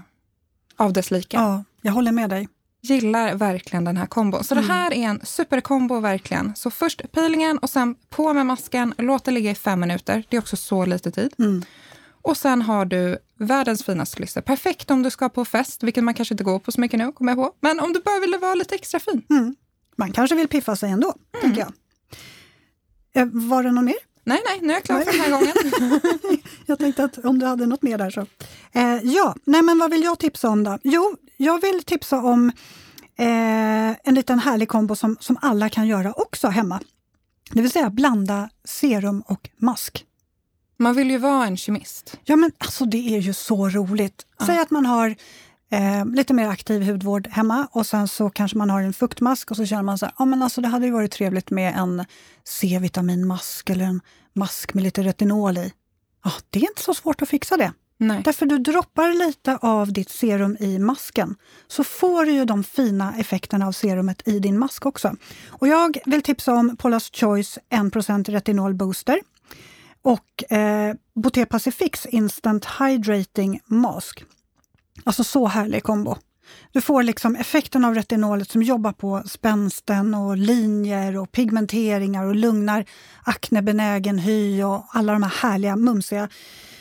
av 0.76 0.94
dess 0.94 1.12
like. 1.12 1.38
Ja, 1.38 1.64
jag 1.82 1.92
håller 1.92 2.12
med 2.12 2.30
dig 2.30 2.48
gillar 2.90 3.36
verkligen 3.36 3.84
den 3.84 3.98
här 3.98 4.06
kombon. 4.06 4.44
Så 4.44 4.54
mm. 4.54 4.68
det 4.68 4.74
här 4.74 4.94
är 4.94 5.08
en 5.08 5.20
superkombo 5.24 6.00
verkligen. 6.00 6.56
Så 6.56 6.72
först 6.72 7.12
peelingen 7.12 7.58
och 7.58 7.70
sen 7.70 7.96
på 8.10 8.34
med 8.34 8.46
masken, 8.46 8.94
låt 8.98 9.26
det 9.26 9.32
ligga 9.32 9.52
i 9.52 9.56
fem 9.56 9.80
minuter. 9.80 10.24
Det 10.30 10.38
är 10.38 10.42
också 10.42 10.58
så 10.58 10.86
lite 10.86 11.12
tid. 11.12 11.34
Mm. 11.40 11.64
Och 12.22 12.38
sen 12.38 12.62
har 12.62 12.86
du 12.86 13.18
världens 13.40 13.84
finaste 13.84 14.22
lyster. 14.22 14.42
Perfekt 14.42 14.92
om 14.92 15.04
du 15.04 15.10
ska 15.10 15.30
på 15.30 15.46
fest, 15.46 15.84
vilket 15.84 16.04
man 16.04 16.14
kanske 16.14 16.34
inte 16.34 16.44
går 16.44 16.60
på 16.60 16.72
så 16.72 16.82
mycket 16.82 17.00
nu, 17.00 17.12
kommer 17.12 17.32
jag 17.32 17.38
på. 17.38 17.52
Men 17.60 17.80
om 17.80 17.94
du 17.94 18.02
bara 18.02 18.20
vill 18.20 18.38
vara 18.42 18.56
lite 18.56 18.76
extra 18.76 19.00
fin. 19.00 19.22
Mm. 19.30 19.56
Man 19.96 20.12
kanske 20.12 20.36
vill 20.36 20.48
piffa 20.48 20.76
sig 20.76 20.92
ändå, 20.92 21.14
mm. 21.34 21.50
tycker 21.50 21.62
jag. 21.62 21.74
Eh, 23.22 23.28
var 23.32 23.64
det 23.64 23.72
något 23.72 23.84
mer? 23.84 23.96
Nej, 24.28 24.42
nej, 24.46 24.60
nu 24.62 24.70
är 24.70 24.74
jag 24.74 24.84
klar 24.84 25.02
för 25.02 25.12
den 25.12 25.22
här 25.22 25.32
gången. 25.32 25.54
jag 26.66 26.80
tänkte 26.80 27.04
att 27.04 27.18
om 27.18 27.40
du 27.40 27.46
hade 27.46 27.66
något 27.66 27.82
mer 27.82 27.98
där 27.98 28.10
så. 28.10 28.26
Eh, 28.72 29.00
ja, 29.04 29.36
nej 29.44 29.62
men 29.62 29.80
vad 29.80 29.92
vill 29.92 30.04
jag 30.04 30.20
tipsa 30.20 30.50
om 30.50 30.64
då? 30.64 30.78
Jo, 30.84 31.16
jag 31.38 31.62
vill 31.62 31.84
tipsa 31.84 32.18
om 32.18 32.52
eh, 33.18 34.08
en 34.08 34.16
liten 34.16 34.40
härlig 34.40 34.68
kombo 34.68 34.96
som, 34.96 35.18
som 35.20 35.38
alla 35.42 35.70
kan 35.70 35.88
göra 35.88 36.14
också 36.14 36.48
hemma. 36.48 36.80
Det 37.52 37.62
vill 37.62 37.72
säga 37.72 37.90
blanda 37.90 38.50
serum 38.64 39.24
och 39.28 39.50
mask. 39.58 40.06
Man 40.78 40.96
vill 40.96 41.12
ju 41.12 41.18
vara 41.18 41.46
en 41.46 41.58
kemist. 41.58 42.18
Ja, 42.24 42.36
men 42.36 42.52
alltså 42.58 42.86
det 42.86 43.16
är 43.16 43.20
ju 43.20 43.34
så 43.34 43.70
roligt. 43.70 44.26
Ja. 44.40 44.46
Säg 44.46 44.60
att 44.60 44.72
man 44.72 44.86
har 44.86 45.16
eh, 45.72 46.06
lite 46.06 46.34
mer 46.34 46.48
aktiv 46.48 46.84
hudvård 46.84 47.28
hemma 47.28 47.68
och 47.72 47.86
sen 47.86 48.08
så 48.08 48.30
kanske 48.30 48.58
man 48.58 48.70
har 48.70 48.82
en 48.82 48.94
fuktmask 48.94 49.52
och 49.52 49.58
så 49.58 49.66
känner 49.66 49.84
man 49.84 49.98
så 49.98 50.06
här, 50.06 50.16
ja 50.18 50.26
men 50.26 50.44
alltså 50.44 50.62
det 50.62 50.68
hade 50.68 50.86
ju 50.86 50.92
varit 50.92 51.12
trevligt 51.12 51.52
med 51.52 51.74
en 51.78 52.06
C-vitaminmask 52.44 53.70
eller 53.70 53.86
en 53.86 54.02
mask 54.34 54.74
med 54.74 54.84
lite 54.84 55.04
retinol 55.04 55.58
i. 55.58 55.74
Ja, 56.24 56.32
det 56.50 56.60
är 56.60 56.64
inte 56.64 56.82
så 56.82 56.94
svårt 56.94 57.22
att 57.22 57.30
fixa 57.30 57.58
det. 57.58 57.74
Nej. 57.98 58.22
Därför 58.26 58.46
du 58.46 58.58
droppar 58.58 59.28
lite 59.28 59.58
av 59.58 59.94
ditt 59.94 60.10
serum 60.10 60.58
i 60.60 60.80
masken, 60.80 61.36
så 61.68 61.84
får 61.84 62.26
du 62.26 62.32
ju 62.32 62.46
de 62.46 62.64
fina 62.64 63.14
effekterna 63.18 63.68
av 63.68 63.72
serumet 63.72 64.28
i 64.28 64.40
din 64.40 64.60
mask 64.60 64.86
också. 64.86 65.16
Och 65.48 65.68
jag 65.68 65.98
vill 66.06 66.22
tipsa 66.22 66.54
om 66.54 66.78
Paula's 66.78 67.20
Choice 67.20 67.60
1% 67.70 68.32
retinol 68.32 68.74
booster 68.74 69.20
och 70.02 70.52
eh, 70.52 70.96
Boté 71.16 71.46
Pacifics 71.46 72.06
Instant 72.06 72.68
Hydrating 72.80 73.60
Mask. 73.66 74.24
Alltså 75.06 75.24
så 75.24 75.48
härlig 75.48 75.84
kombo. 75.84 76.16
Du 76.72 76.82
får 76.82 77.04
liksom 77.04 77.36
effekten 77.36 77.86
av 77.86 77.96
retinolet 77.96 78.52
som 78.52 78.64
jobbar 78.64 78.92
på 78.92 79.24
spänsten 79.26 80.14
och 80.14 80.38
linjer 80.38 81.18
och 81.18 81.32
pigmenteringar 81.32 82.24
och 82.24 82.36
lugnar 82.36 82.86
aknebenägen 83.24 84.20
hy 84.20 84.64
och 84.64 84.86
alla 84.90 85.14
de 85.14 85.24
här 85.24 85.30
härliga 85.30 85.76
mumsiga 85.76 86.30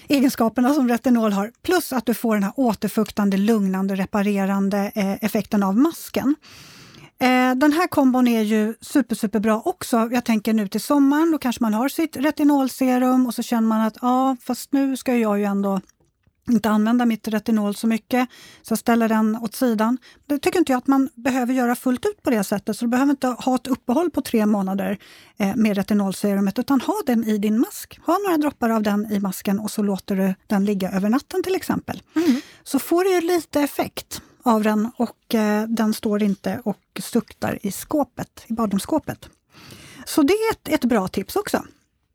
egenskaperna 0.08 0.74
som 0.74 0.88
retinol 0.88 1.32
har. 1.32 1.52
Plus 1.62 1.92
att 1.92 2.06
du 2.06 2.14
får 2.14 2.34
den 2.34 2.42
här 2.42 2.52
återfuktande, 2.56 3.36
lugnande, 3.36 3.94
reparerande 3.94 4.92
eh, 4.94 5.24
effekten 5.24 5.62
av 5.62 5.76
masken. 5.76 6.36
Eh, 7.18 7.54
den 7.54 7.72
här 7.72 7.86
kombon 7.86 8.28
är 8.28 8.42
ju 8.42 8.74
super, 8.80 9.16
superbra 9.16 9.60
också. 9.64 10.08
Jag 10.12 10.24
tänker 10.24 10.52
nu 10.52 10.68
till 10.68 10.80
sommaren, 10.80 11.30
då 11.30 11.38
kanske 11.38 11.62
man 11.62 11.74
har 11.74 11.88
sitt 11.88 12.16
retinolserum 12.16 13.26
och 13.26 13.34
så 13.34 13.42
känner 13.42 13.68
man 13.68 13.80
att 13.80 13.96
ja, 14.02 14.36
fast 14.40 14.72
nu 14.72 14.96
ska 14.96 15.16
jag 15.16 15.38
ju 15.38 15.44
ändå 15.44 15.80
inte 16.48 16.70
använda 16.70 17.06
mitt 17.06 17.28
retinol 17.28 17.74
så 17.74 17.86
mycket, 17.86 18.28
så 18.62 18.72
jag 18.72 18.78
ställer 18.78 19.08
den 19.08 19.36
åt 19.36 19.54
sidan. 19.54 19.98
Det 20.26 20.38
tycker 20.38 20.58
inte 20.58 20.72
jag 20.72 20.78
att 20.78 20.86
man 20.86 21.08
behöver 21.14 21.54
göra 21.54 21.76
fullt 21.76 22.06
ut 22.06 22.22
på 22.22 22.30
det 22.30 22.44
sättet, 22.44 22.76
så 22.76 22.84
du 22.84 22.88
behöver 22.88 23.10
inte 23.10 23.26
ha 23.26 23.54
ett 23.54 23.66
uppehåll 23.66 24.10
på 24.10 24.20
tre 24.20 24.46
månader 24.46 24.98
eh, 25.36 25.56
med 25.56 25.76
retinolserumet, 25.76 26.58
utan 26.58 26.80
ha 26.80 26.94
den 27.06 27.24
i 27.24 27.38
din 27.38 27.60
mask. 27.60 28.00
Ha 28.06 28.18
några 28.18 28.36
droppar 28.36 28.70
av 28.70 28.82
den 28.82 29.12
i 29.12 29.20
masken 29.20 29.60
och 29.60 29.70
så 29.70 29.82
låter 29.82 30.16
du 30.16 30.34
den 30.46 30.64
ligga 30.64 30.90
över 30.90 31.08
natten 31.08 31.42
till 31.42 31.54
exempel. 31.54 32.02
Mm. 32.16 32.40
Så 32.64 32.78
får 32.78 33.04
du 33.04 33.26
lite 33.26 33.60
effekt 33.60 34.22
av 34.42 34.62
den 34.62 34.90
och 34.96 35.34
eh, 35.34 35.68
den 35.68 35.94
står 35.94 36.22
inte 36.22 36.60
och 36.64 37.00
suktar 37.00 37.58
i 37.62 37.72
skåpet, 37.72 38.44
i 38.46 38.52
badrumsskåpet. 38.52 39.28
Så 40.06 40.22
det 40.22 40.34
är 40.34 40.52
ett, 40.52 40.68
ett 40.68 40.84
bra 40.84 41.08
tips 41.08 41.36
också. 41.36 41.64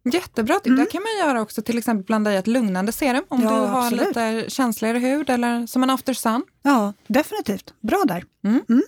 Jättebra 0.03 0.55
tips. 0.55 0.67
Mm. 0.67 0.79
Det 0.79 0.91
kan 0.91 1.01
man 1.01 1.27
göra 1.27 1.41
också, 1.41 1.61
till 1.61 1.77
exempel 1.77 2.05
blanda 2.05 2.33
i 2.33 2.35
ett 2.35 2.47
lugnande 2.47 2.91
serum 2.91 3.23
om 3.27 3.43
ja, 3.43 3.49
du 3.49 3.55
har 3.55 3.85
absolut. 3.85 4.07
lite 4.07 4.45
känsligare 4.47 4.97
hud 4.97 5.29
eller 5.29 5.67
som 5.67 5.83
en 5.83 5.89
after 5.89 6.13
sun. 6.13 6.43
Ja, 6.63 6.93
definitivt. 7.07 7.73
Bra 7.81 8.03
där. 8.07 8.23
Mm. 8.43 8.61
Mm. 8.69 8.83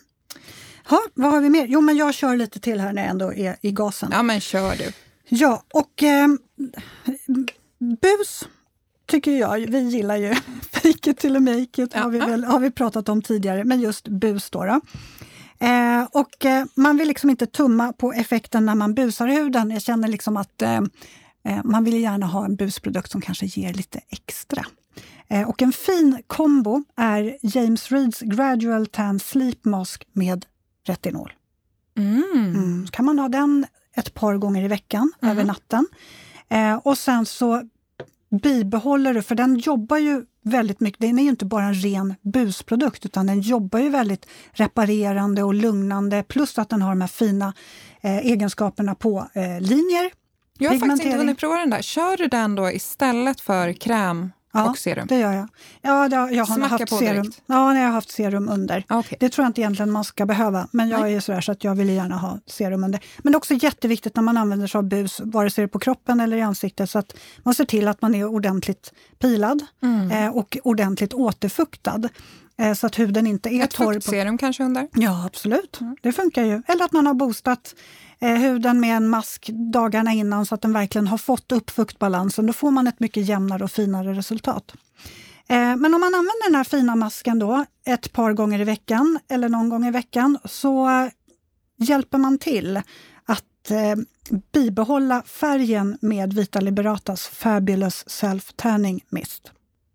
Ha, 0.86 1.00
vad 1.14 1.32
har 1.32 1.42
vi 1.42 1.50
mer? 1.50 1.66
Jo, 1.70 1.82
men 1.82 1.98
jag 1.98 2.14
kör 2.14 2.36
lite 2.38 2.60
till 2.60 2.80
här 2.80 2.94
när 2.94 3.02
jag 3.02 3.12
ändå 3.12 3.34
är 3.34 3.56
i 3.62 3.72
gasen. 3.72 4.10
Ja, 4.12 4.24
men 4.24 4.42
kör 4.42 4.76
du. 4.76 4.92
Ja, 5.28 5.64
och 5.74 6.04
eh, 6.04 6.28
bus 8.02 8.44
tycker 9.06 9.32
jag, 9.32 9.58
vi 9.58 9.80
gillar 9.80 10.16
ju 10.16 10.36
fake 10.72 11.10
it 11.10 11.18
till 11.18 11.40
make 11.40 11.84
it, 11.84 11.92
ja. 11.94 12.00
har, 12.00 12.10
vi 12.10 12.20
väl, 12.20 12.44
har 12.44 12.60
vi 12.60 12.72
pratat 12.72 13.10
om 13.10 13.22
tidigare, 13.22 13.64
men 13.64 13.82
just 13.82 14.08
bus 14.08 14.50
då. 14.50 14.66
då. 14.66 14.82
Eh, 15.62 16.04
och 16.12 16.46
eh, 16.46 16.66
man 16.76 16.98
vill 16.98 17.08
liksom 17.08 17.30
inte 17.30 17.46
tumma 17.46 17.94
på 17.94 18.14
effekten 18.14 18.66
när 18.66 18.76
man 18.76 18.94
busar 18.94 19.28
huden. 19.28 19.72
Jag 19.72 19.82
känner 19.82 20.08
liksom 20.08 20.38
att 20.38 20.62
eh, 20.62 20.82
eh 21.44 21.64
man 21.64 21.84
vill 21.84 22.02
gärna 22.02 22.26
ha 22.26 22.46
en 22.46 22.56
busprodukt 22.56 23.12
som 23.12 23.22
kanske 23.22 23.46
ger 23.46 23.74
lite 23.74 24.00
extra. 24.10 24.66
Eh, 25.28 25.50
och 25.50 25.62
en 25.62 25.72
fin 25.72 26.22
kombo 26.28 26.84
är 26.98 27.38
James 27.42 27.92
Reeds 27.92 28.20
Gradual 28.20 28.88
Tan 28.88 29.20
Sleep 29.20 29.66
Mask 29.66 30.08
med 30.14 30.46
retinol. 30.88 31.34
Mm. 31.98 32.24
Mm. 32.34 32.88
kan 32.88 33.06
man 33.06 33.20
ha 33.20 33.30
den 33.30 33.66
ett 33.96 34.14
par 34.14 34.38
gånger 34.38 34.64
i 34.64 34.68
veckan, 34.68 35.12
mm. 35.22 35.32
över 35.32 35.44
natten. 35.48 35.88
Eh, 36.50 36.76
och 36.76 36.98
sen 36.98 37.26
så 37.26 37.64
bibehåller 38.42 39.14
du, 39.14 39.22
för 39.22 39.36
den 39.36 39.58
jobbar 39.58 39.98
ju 39.98 40.26
väldigt 40.44 40.80
mycket, 40.80 41.02
den 41.02 41.20
är 41.20 41.24
ju 41.24 41.30
inte 41.30 41.46
bara 41.46 41.66
en 41.66 41.74
ren 41.74 42.16
busprodukt 42.22 43.06
utan 43.06 43.28
den 43.28 43.42
jobbar 43.42 43.80
ju 43.80 43.90
väldigt 43.90 44.28
reparerande 44.52 45.44
och 45.44 45.54
lugnande 45.54 46.24
plus 46.24 46.60
att 46.60 46.70
den 46.70 46.82
har 46.82 46.90
de 46.90 47.02
här 47.02 47.08
fina 47.08 47.54
eh, 48.02 48.18
egenskaperna 48.18 48.96
på 48.96 49.28
eh, 49.34 49.62
linjer. 49.62 50.12
Jag 50.58 50.72
har 50.72 50.80
faktiskt 50.80 51.06
inte 51.06 51.18
hunnit 51.18 51.38
prova 51.38 51.58
den 51.58 51.70
där. 51.70 51.82
Kör 51.82 52.18
du 52.18 52.28
den 52.28 52.56
då 52.56 52.72
istället 52.72 53.42
för 53.42 53.74
kräm 53.74 54.32
ja, 54.52 54.70
och 54.70 54.78
serum? 54.78 55.08
det 55.08 55.20
gör 55.20 55.34
jag. 55.34 55.50
Ja, 55.82 56.10
det, 56.10 56.16
jag 56.16 56.46
har 56.46 56.56
Smacka 56.56 56.68
haft 56.68 56.90
på 56.90 56.98
serum. 56.98 57.24
direkt? 57.24 57.42
Ja, 57.46 57.76
jag 57.76 57.86
har 57.86 57.92
haft 57.92 58.12
serum 58.12 58.50
under. 58.50 58.86
Okay. 58.90 59.18
Det 59.20 59.30
tror 59.30 59.44
jag 59.44 59.50
inte 59.50 59.62
egentligen 59.62 59.92
man 59.92 60.04
ska 60.04 60.26
behöva, 60.26 60.68
men 60.72 60.90
jag 60.90 61.02
Nej. 61.02 61.16
är 61.16 61.20
sådär 61.20 61.42
så 61.42 61.52
att 61.52 61.64
jag 61.64 61.76
vill 61.76 61.90
gärna 61.90 62.18
ha 62.18 62.40
serum 62.46 62.84
under. 62.84 63.00
Men 63.18 63.32
det 63.32 63.36
är 63.36 63.38
också 63.38 63.54
jätteviktigt 63.54 64.16
när 64.16 64.24
man 64.24 64.38
använder 64.38 64.68
sig 64.68 64.80
av 64.80 64.84
bus, 64.84 65.22
vare 65.24 65.50
sig 65.50 65.62
det 65.62 65.66
är 65.66 65.68
på 65.68 65.80
kroppen 65.80 66.20
eller 66.20 66.38
i 66.38 66.42
ansiktet, 66.42 66.90
så 66.90 67.00
att 67.00 67.16
man 67.44 67.54
ser 67.54 67.66
till 67.66 67.88
att 67.88 68.02
man 68.02 68.16
är 68.16 68.26
ordentligt 68.26 68.94
pilad 69.20 69.66
mm. 69.84 70.12
eh, 70.12 70.30
och 70.30 70.58
ordentligt 70.64 71.14
återfuktad 71.14 72.10
eh, 72.58 72.74
så 72.74 72.88
att 72.88 73.00
huden 73.00 73.28
inte 73.28 73.50
är 73.50 73.64
Ett 73.64 73.72
torr. 73.72 73.92
Ett 73.92 74.04
fuktserum 74.04 74.38
kanske 74.38 74.64
under? 74.64 74.88
Ja, 74.94 75.26
absolut. 75.26 75.82
Mm. 75.82 75.98
Det 76.02 76.12
funkar 76.12 76.44
ju. 76.44 76.62
Eller 76.68 76.86
att 76.86 76.92
man 76.92 77.08
har 77.08 77.14
boostat 77.14 77.76
Eh, 78.22 78.36
huden 78.36 78.80
med 78.80 78.98
en 78.98 79.10
mask 79.10 79.50
dagarna 79.74 80.14
innan 80.14 80.46
så 80.46 80.56
att 80.56 80.62
den 80.62 80.74
verkligen 80.74 81.08
har 81.08 81.18
fått 81.18 81.52
upp 81.52 81.70
fuktbalansen. 81.70 82.46
Då 82.46 82.54
får 82.54 82.72
man 82.72 82.88
ett 82.88 83.00
mycket 83.00 83.26
jämnare 83.26 83.64
och 83.64 83.72
finare 83.72 84.14
resultat. 84.14 84.74
Eh, 85.48 85.76
men 85.76 85.86
om 85.86 86.02
man 86.02 86.16
använder 86.16 86.50
den 86.50 86.56
här 86.56 86.64
fina 86.64 86.96
masken 86.96 87.40
då 87.40 87.66
ett 87.86 88.14
par 88.14 88.34
gånger 88.34 88.60
i 88.62 88.64
veckan 88.64 89.20
eller 89.30 89.50
någon 89.50 89.70
gång 89.70 89.86
i 89.86 89.92
veckan 89.92 90.38
så 90.46 90.90
hjälper 91.78 92.18
man 92.18 92.38
till 92.38 92.82
att 93.26 93.72
eh, 93.72 93.96
bibehålla 94.52 95.24
färgen 95.26 95.98
med 96.02 96.34
Vita 96.34 96.60
Liberatas 96.60 97.28
Fabulous 97.28 98.10
Self 98.10 98.54
Tanning 98.56 99.04
Mist. 99.10 99.52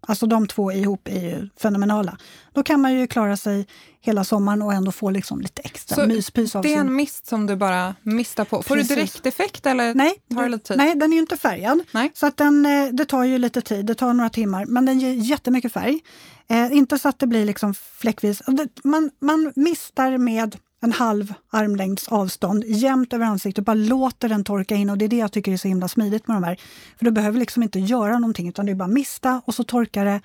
Alltså 0.06 0.26
de 0.26 0.46
två 0.46 0.72
ihop 0.72 1.08
är 1.08 1.20
ju 1.20 1.48
fenomenala. 1.56 2.18
Då 2.52 2.62
kan 2.62 2.80
man 2.80 2.94
ju 2.94 3.06
klara 3.06 3.36
sig 3.36 3.66
hela 4.00 4.24
sommaren 4.24 4.62
och 4.62 4.72
ändå 4.72 4.92
få 4.92 5.10
liksom 5.10 5.40
lite 5.40 5.62
extra 5.62 5.94
så 5.94 6.06
myspys 6.06 6.56
av 6.56 6.62
det 6.62 6.74
är 6.74 6.80
en 6.80 6.96
mist 6.96 7.26
som 7.26 7.46
du 7.46 7.56
bara 7.56 7.94
mistar 8.02 8.44
på. 8.44 8.62
Får 8.62 8.74
Precis. 8.74 8.88
du 8.88 8.94
direkt 8.94 9.26
effekt 9.26 9.66
eller 9.66 9.94
nej, 9.94 10.14
tar 10.34 10.42
det 10.42 10.48
lite 10.48 10.68
tid? 10.68 10.76
Nej, 10.76 10.94
den 10.94 11.12
är 11.12 11.14
ju 11.14 11.20
inte 11.20 11.36
färgad. 11.36 11.80
Nej. 11.90 12.10
Så 12.14 12.26
att 12.26 12.36
den, 12.36 12.66
eh, 12.66 12.88
det 12.92 13.04
tar 13.04 13.24
ju 13.24 13.38
lite 13.38 13.60
tid, 13.60 13.86
det 13.86 13.94
tar 13.94 14.12
några 14.12 14.30
timmar, 14.30 14.64
men 14.66 14.86
den 14.86 14.98
ger 14.98 15.12
jättemycket 15.12 15.72
färg. 15.72 16.00
Eh, 16.48 16.72
inte 16.72 16.98
så 16.98 17.08
att 17.08 17.18
det 17.18 17.26
blir 17.26 17.44
liksom 17.44 17.74
fläckvis. 17.74 18.42
Man, 18.84 19.10
man 19.20 19.52
mistar 19.56 20.18
med 20.18 20.56
en 20.82 20.92
halv 20.92 21.34
armlängds 21.50 22.08
avstånd 22.08 22.64
jämnt 22.66 23.12
över 23.12 23.26
ansiktet 23.26 23.58
och 23.58 23.64
bara 23.64 23.74
låter 23.74 24.28
den 24.28 24.44
torka 24.44 24.74
in. 24.74 24.90
Och 24.90 24.98
Det 24.98 25.04
är 25.04 25.08
det 25.08 25.16
jag 25.16 25.32
tycker 25.32 25.52
är 25.52 25.56
så 25.56 25.68
himla 25.68 25.88
smidigt 25.88 26.28
med 26.28 26.36
de 26.36 26.44
här. 26.44 26.60
För 26.98 27.04
du 27.04 27.10
behöver 27.10 27.38
liksom 27.38 27.62
inte 27.62 27.78
göra 27.78 28.18
någonting 28.18 28.48
utan 28.48 28.66
det 28.66 28.72
är 28.72 28.76
bara 28.76 28.88
mista 28.88 29.42
och 29.44 29.54
så 29.54 29.64
torkar 29.64 30.04
det 30.04 30.20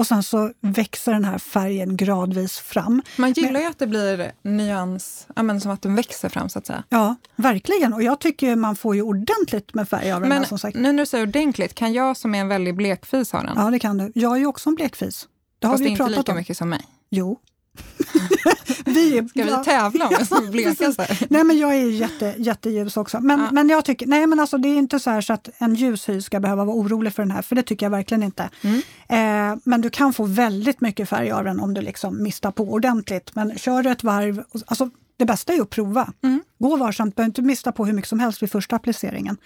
och 0.00 0.06
sen 0.06 0.22
så 0.22 0.52
växer 0.60 1.12
den 1.12 1.24
här 1.24 1.38
färgen 1.38 1.96
gradvis 1.96 2.58
fram. 2.58 3.02
Man 3.16 3.32
gillar 3.32 3.52
Men, 3.52 3.62
ju 3.62 3.68
att 3.68 3.78
det 3.78 3.86
blir 3.86 4.32
nyans, 4.42 5.26
ja, 5.36 5.60
som 5.60 5.70
att 5.70 5.82
den 5.82 5.94
växer 5.94 6.28
fram 6.28 6.48
så 6.48 6.58
att 6.58 6.66
säga. 6.66 6.84
Ja, 6.88 7.14
verkligen. 7.36 7.92
Och 7.94 8.02
jag 8.02 8.20
tycker 8.20 8.56
man 8.56 8.76
får 8.76 8.94
ju 8.94 9.02
ordentligt 9.02 9.74
med 9.74 9.88
färg 9.88 10.12
av 10.12 10.20
den 10.20 10.32
här 10.32 10.44
som 10.44 10.58
sagt. 10.58 10.76
nu 10.76 10.92
när 10.92 10.98
du 11.02 11.06
säger 11.06 11.26
ordentligt, 11.26 11.74
kan 11.74 11.92
jag 11.92 12.16
som 12.16 12.34
är 12.34 12.40
en 12.40 12.48
väldig 12.48 12.76
blekfis 12.76 13.32
ha 13.32 13.42
den? 13.42 13.52
Ja, 13.56 13.70
det 13.70 13.78
kan 13.78 13.98
du. 13.98 14.12
Jag 14.14 14.32
är 14.32 14.38
ju 14.40 14.46
också 14.46 14.68
en 14.68 14.74
blekfis. 14.74 15.28
Det 15.58 15.66
har 15.66 15.74
Fast 15.74 15.84
vi 15.84 15.88
inte 15.88 16.08
lika 16.08 16.32
om. 16.32 16.38
mycket 16.38 16.56
som 16.56 16.68
mig. 16.68 16.82
Jo, 17.10 17.38
vi, 18.84 19.28
Ska 19.28 19.44
vi 19.44 19.64
tävla 19.64 20.08
om 20.08 20.14
vem 20.16 20.26
som 20.26 20.46
är 20.46 20.50
blekast? 20.50 21.00
Nej, 21.28 21.44
men 21.44 21.58
jag 21.58 21.76
är 21.76 21.90
jätte, 21.90 22.34
jätteljus 22.38 22.96
också. 22.96 23.20
Men, 23.20 23.40
ja. 23.40 23.48
men 23.52 23.68
jag 23.68 23.84
tycker, 23.84 24.06
nej, 24.06 24.26
men 24.26 24.40
alltså, 24.40 24.58
det 24.58 24.68
är 24.68 24.76
inte 24.78 25.00
så, 25.00 25.22
så 25.22 25.32
att 25.32 25.48
en 25.58 25.74
ljus 25.74 26.08
hy 26.08 26.22
ska 26.22 26.40
behöva 26.40 26.64
vara 26.64 26.76
orolig 26.76 27.12
för 27.12 27.22
den 27.22 27.30
här, 27.30 27.42
för 27.42 27.56
det 27.56 27.62
tycker 27.62 27.86
jag 27.86 27.90
verkligen 27.90 28.22
inte. 28.22 28.50
Mm. 28.62 28.82
Eh, 29.08 29.58
men 29.64 29.80
du 29.80 29.90
kan 29.90 30.12
få 30.12 30.24
väldigt 30.24 30.80
mycket 30.80 31.08
färg 31.08 31.30
av 31.30 31.44
den 31.44 31.60
om 31.60 31.74
du 31.74 31.80
liksom 31.80 32.22
mistar 32.22 32.50
på 32.50 32.64
ordentligt. 32.72 33.34
Men 33.34 33.58
kör 33.58 33.82
du 33.82 33.90
ett 33.90 34.04
varv, 34.04 34.44
alltså, 34.66 34.90
det 35.16 35.24
bästa 35.24 35.52
är 35.52 35.60
att 35.60 35.70
prova. 35.70 36.12
Mm. 36.22 36.40
Gå 36.58 36.76
varsamt, 36.76 37.16
behöver 37.16 37.30
inte 37.30 37.42
mista 37.42 37.72
på 37.72 37.86
hur 37.86 37.92
mycket 37.92 38.08
som 38.08 38.20
helst 38.20 38.42
vid 38.42 38.50
första 38.50 38.76
appliceringen. 38.76 39.36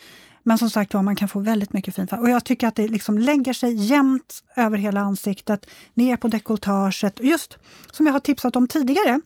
Men 0.46 0.58
som 0.58 0.70
sagt 0.70 0.94
var, 0.94 1.02
man 1.02 1.16
kan 1.16 1.28
få 1.28 1.40
väldigt 1.40 1.72
mycket 1.72 1.94
fin 1.94 2.06
färg. 2.06 2.20
Och 2.20 2.30
jag 2.30 2.44
tycker 2.44 2.66
att 2.66 2.74
det 2.74 2.88
liksom 2.88 3.18
lägger 3.18 3.52
sig 3.52 3.74
jämnt 3.74 4.42
över 4.56 4.78
hela 4.78 5.00
ansiktet, 5.00 5.66
ner 5.94 6.16
på 6.16 6.28
dekolletaget. 6.28 7.20
Just 7.20 7.58
som 7.92 8.06
jag 8.06 8.12
har 8.12 8.20
tipsat 8.20 8.56
om 8.56 8.68
tidigare, 8.68 9.20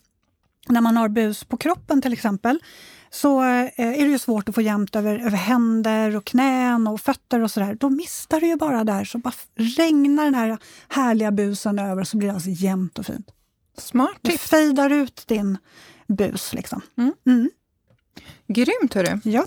när 0.68 0.80
man 0.80 0.96
har 0.96 1.08
bus 1.08 1.44
på 1.44 1.56
kroppen 1.56 2.02
till 2.02 2.12
exempel, 2.12 2.58
så 3.10 3.42
eh, 3.42 3.70
är 3.76 4.04
det 4.04 4.10
ju 4.10 4.18
svårt 4.18 4.48
att 4.48 4.54
få 4.54 4.60
jämnt 4.60 4.96
över, 4.96 5.18
över 5.18 5.36
händer 5.36 6.16
och 6.16 6.24
knän 6.24 6.86
och 6.86 7.00
fötter 7.00 7.40
och 7.40 7.50
sådär. 7.50 7.74
Då 7.80 7.90
mistar 7.90 8.40
du 8.40 8.46
ju 8.46 8.56
bara 8.56 8.84
där, 8.84 9.04
så 9.04 9.18
bara 9.18 9.34
regnar 9.54 10.24
den 10.24 10.34
här 10.34 10.58
härliga 10.88 11.30
busen 11.30 11.78
över 11.78 12.04
så 12.04 12.16
blir 12.16 12.28
det 12.28 12.34
alltså 12.34 12.50
jämnt 12.50 12.98
och 12.98 13.06
fint. 13.06 13.30
Smart 13.78 14.22
tips! 14.22 14.42
Du 14.42 14.48
fejdar 14.48 14.90
ut 14.90 15.24
din 15.26 15.58
bus 16.06 16.54
liksom. 16.54 16.82
Mm. 16.98 17.12
Mm. 17.26 17.50
Grymt 18.46 18.94
hörru! 18.94 19.20
Ja. 19.24 19.46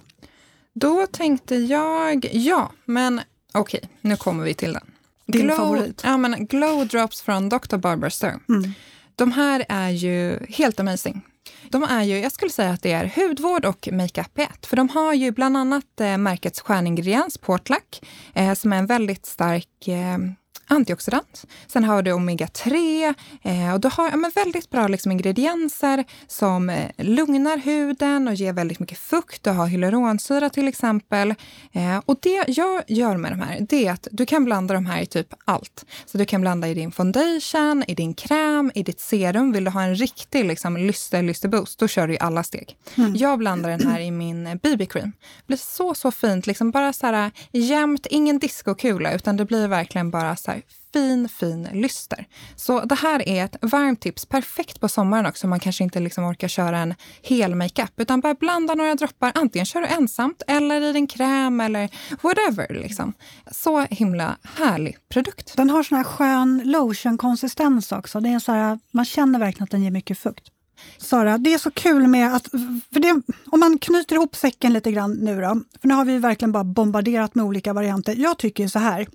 Då 0.74 1.08
tänkte 1.08 1.56
jag, 1.56 2.30
ja, 2.32 2.72
men 2.86 3.22
okej, 3.54 3.80
okay, 3.84 3.90
nu 4.02 4.16
kommer 4.16 4.44
vi 4.44 4.54
till 4.54 4.74
den. 4.74 4.92
Din 5.26 5.42
glow, 5.42 5.56
favorit? 5.56 6.02
Ja, 6.04 6.18
men 6.18 6.46
Glow 6.46 6.88
Drops 6.88 7.22
från 7.22 7.50
Dr. 7.50 7.78
Barbara 7.78 8.10
Sturm. 8.10 8.44
Mm. 8.50 8.72
De 9.16 9.32
här 9.32 9.66
är 9.70 9.90
ju 9.90 10.40
helt 10.50 10.80
amazing. 10.80 11.22
De 11.70 11.84
är 11.84 12.04
ju, 12.04 12.20
jag 12.20 12.32
skulle 12.32 12.52
säga 12.52 12.70
att 12.70 12.82
det 12.82 12.92
är 12.92 13.12
hudvård 13.16 13.66
och 13.66 13.90
makeup 13.92 14.40
i 14.40 14.42
ett. 14.42 14.66
För 14.66 14.78
de 14.78 14.90
har 14.90 15.14
ju 15.14 15.32
bland 15.32 15.58
annat 15.58 16.00
eh, 16.02 16.18
märkets 16.18 16.62
stjärningrediens 16.62 17.38
Portlack 17.38 18.02
eh, 18.34 18.54
som 18.54 18.74
är 18.74 18.78
en 18.78 18.86
väldigt 18.86 19.26
stark 19.26 19.88
eh, 19.88 20.18
antioxidant. 20.72 21.46
Sen 21.68 21.84
har 21.84 22.02
du 22.02 22.12
omega-3 22.12 23.14
eh, 23.44 23.74
och 23.74 23.80
du 23.80 23.90
har 23.94 24.10
ja, 24.10 24.16
men 24.16 24.32
väldigt 24.36 24.70
bra 24.70 24.88
liksom, 24.88 25.12
ingredienser 25.12 26.06
som 26.28 26.70
eh, 26.70 26.90
lugnar 26.98 27.58
huden 27.58 28.28
och 28.28 28.34
ger 28.34 28.54
väldigt 28.54 28.80
mycket 28.80 28.98
fukt. 28.98 29.44
Du 29.44 29.50
har 29.50 29.68
hyaluronsyra 29.68 30.50
till 30.50 30.68
exempel. 30.68 31.36
Eh, 31.72 31.98
och 32.06 32.18
det 32.22 32.44
jag 32.48 32.84
gör 32.88 33.18
med 33.18 33.32
de 33.32 33.42
här, 33.42 33.60
det 33.70 33.88
är 33.88 33.92
att 33.92 34.08
du 34.12 34.26
kan 34.26 34.46
blanda 34.46 34.74
de 34.74 34.86
här 34.86 35.02
i 35.02 35.06
typ 35.06 35.28
allt. 35.46 35.86
Så 36.06 36.18
du 36.18 36.26
kan 36.26 36.42
blanda 36.42 36.68
i 36.68 36.74
din 36.74 36.92
foundation, 36.92 37.84
i 37.88 37.96
din 37.96 38.14
kräm, 38.14 38.72
i 38.76 38.84
ditt 38.84 39.00
serum. 39.00 39.52
Vill 39.52 39.64
du 39.64 39.72
ha 39.72 39.82
en 39.82 39.96
riktig 39.96 40.46
liksom, 40.46 40.78
lyster, 40.78 41.22
lyster 41.24 41.50
boost, 41.50 41.80
då 41.80 41.88
kör 41.88 42.08
du 42.08 42.14
i 42.14 42.20
alla 42.20 42.44
steg. 42.44 42.78
Mm. 42.98 43.16
Jag 43.16 43.40
blandar 43.40 43.70
den 43.70 43.88
här 43.88 44.00
i 44.00 44.12
min 44.12 44.60
BB-cream. 44.64 45.12
Det 45.12 45.48
blir 45.48 45.58
så, 45.58 45.94
så 45.94 46.12
fint. 46.12 46.48
Liksom 46.48 46.72
bara 46.72 46.94
så 46.94 47.08
här 47.08 47.32
jämnt, 47.52 48.08
ingen 48.10 48.40
discokula, 48.40 49.14
utan 49.14 49.38
det 49.38 49.46
blir 49.46 49.68
verkligen 49.68 50.12
bara 50.12 50.36
så 50.36 50.52
här 50.52 50.61
fin, 50.94 51.30
fin 51.30 51.68
lyster. 51.74 52.28
Så 52.56 52.86
det 52.86 52.96
här 52.96 53.30
är 53.30 53.46
ett 53.46 53.56
varmt 53.62 54.02
tips. 54.02 54.26
Perfekt 54.26 54.80
på 54.80 54.90
sommaren 54.90 55.26
också 55.26 55.48
om 55.48 55.50
man 55.50 55.60
kanske 55.60 55.84
inte 55.84 56.00
liksom 56.00 56.24
orkar 56.24 56.48
köra 56.48 56.78
en 56.78 56.94
hel 57.22 57.56
makeup. 57.56 57.92
Utan 57.98 58.20
bara 58.20 58.34
blanda 58.34 58.76
några 58.76 58.96
droppar. 58.96 59.32
Antingen 59.36 59.66
kör 59.66 59.82
du 59.82 59.88
ensamt 59.88 60.44
eller 60.48 60.82
i 60.82 60.94
din 60.94 61.08
kräm 61.08 61.62
eller 61.62 61.90
whatever. 62.22 62.74
Liksom. 62.74 63.14
Så 63.52 63.80
himla 63.82 64.38
härlig 64.58 64.98
produkt. 65.10 65.58
Den 65.58 65.70
har 65.70 65.84
sån 65.84 65.98
här 65.98 66.04
skön 66.04 66.62
lotion-konsistens 66.66 67.92
också. 67.92 68.20
Det 68.20 68.30
är 68.30 68.40
så 68.40 68.52
här, 68.52 68.80
man 68.92 69.06
känner 69.06 69.40
verkligen 69.40 69.64
att 69.64 69.72
den 69.72 69.84
ger 69.84 69.92
mycket 69.92 70.20
fukt. 70.20 70.48
Sara, 70.98 71.38
det 71.38 71.54
är 71.54 71.58
så 71.58 71.72
kul 71.72 72.08
med 72.08 72.36
att... 72.36 72.48
För 72.94 73.00
det, 73.00 73.22
om 73.52 73.60
man 73.60 73.78
knyter 73.78 74.16
ihop 74.16 74.36
säcken 74.36 74.74
lite 74.74 74.92
grann 74.92 75.14
nu 75.14 75.42
då. 75.42 75.62
För 75.82 75.88
nu 75.88 75.94
har 75.94 76.06
vi 76.06 76.18
verkligen 76.18 76.52
bara 76.52 76.64
bombarderat 76.64 77.36
med 77.36 77.46
olika 77.46 77.74
varianter. 77.74 78.16
Jag 78.18 78.38
tycker 78.38 78.68
så 78.68 78.80
här 78.80 79.08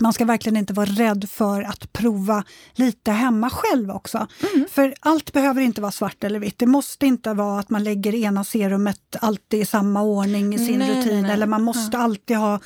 man 0.00 0.12
ska 0.12 0.24
verkligen 0.24 0.56
inte 0.56 0.72
vara 0.72 0.86
rädd 0.86 1.30
för 1.30 1.62
att 1.62 1.92
prova 1.92 2.44
lite 2.74 3.10
hemma 3.10 3.50
själv 3.50 3.90
också. 3.90 4.26
Mm. 4.54 4.66
För 4.70 4.94
allt 5.00 5.32
behöver 5.32 5.62
inte 5.62 5.80
vara 5.80 5.92
svart 5.92 6.24
eller 6.24 6.38
vitt. 6.38 6.58
Det 6.58 6.66
måste 6.66 7.06
inte 7.06 7.34
vara 7.34 7.60
att 7.60 7.70
man 7.70 7.84
lägger 7.84 8.14
ena 8.14 8.44
serumet 8.44 9.16
alltid 9.20 9.60
i 9.60 9.64
samma 9.64 10.02
ordning 10.02 10.54
i 10.54 10.58
sin 10.58 10.78
nej, 10.78 10.90
rutin 10.90 11.22
nej. 11.22 11.30
eller 11.30 11.46
man 11.46 11.62
måste 11.62 11.96
ja. 11.96 12.02
alltid 12.02 12.36
ha 12.36 12.60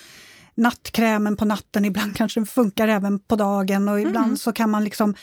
nattkrämen 0.54 1.36
på 1.36 1.44
natten. 1.44 1.84
Ibland 1.84 2.16
kanske 2.16 2.40
den 2.40 2.46
funkar 2.46 2.88
även 2.88 3.18
på 3.18 3.36
dagen 3.36 3.88
och 3.88 4.00
ibland 4.00 4.26
mm. 4.26 4.36
så 4.36 4.52
kan 4.52 4.70
man 4.70 4.84
liksom 4.84 5.14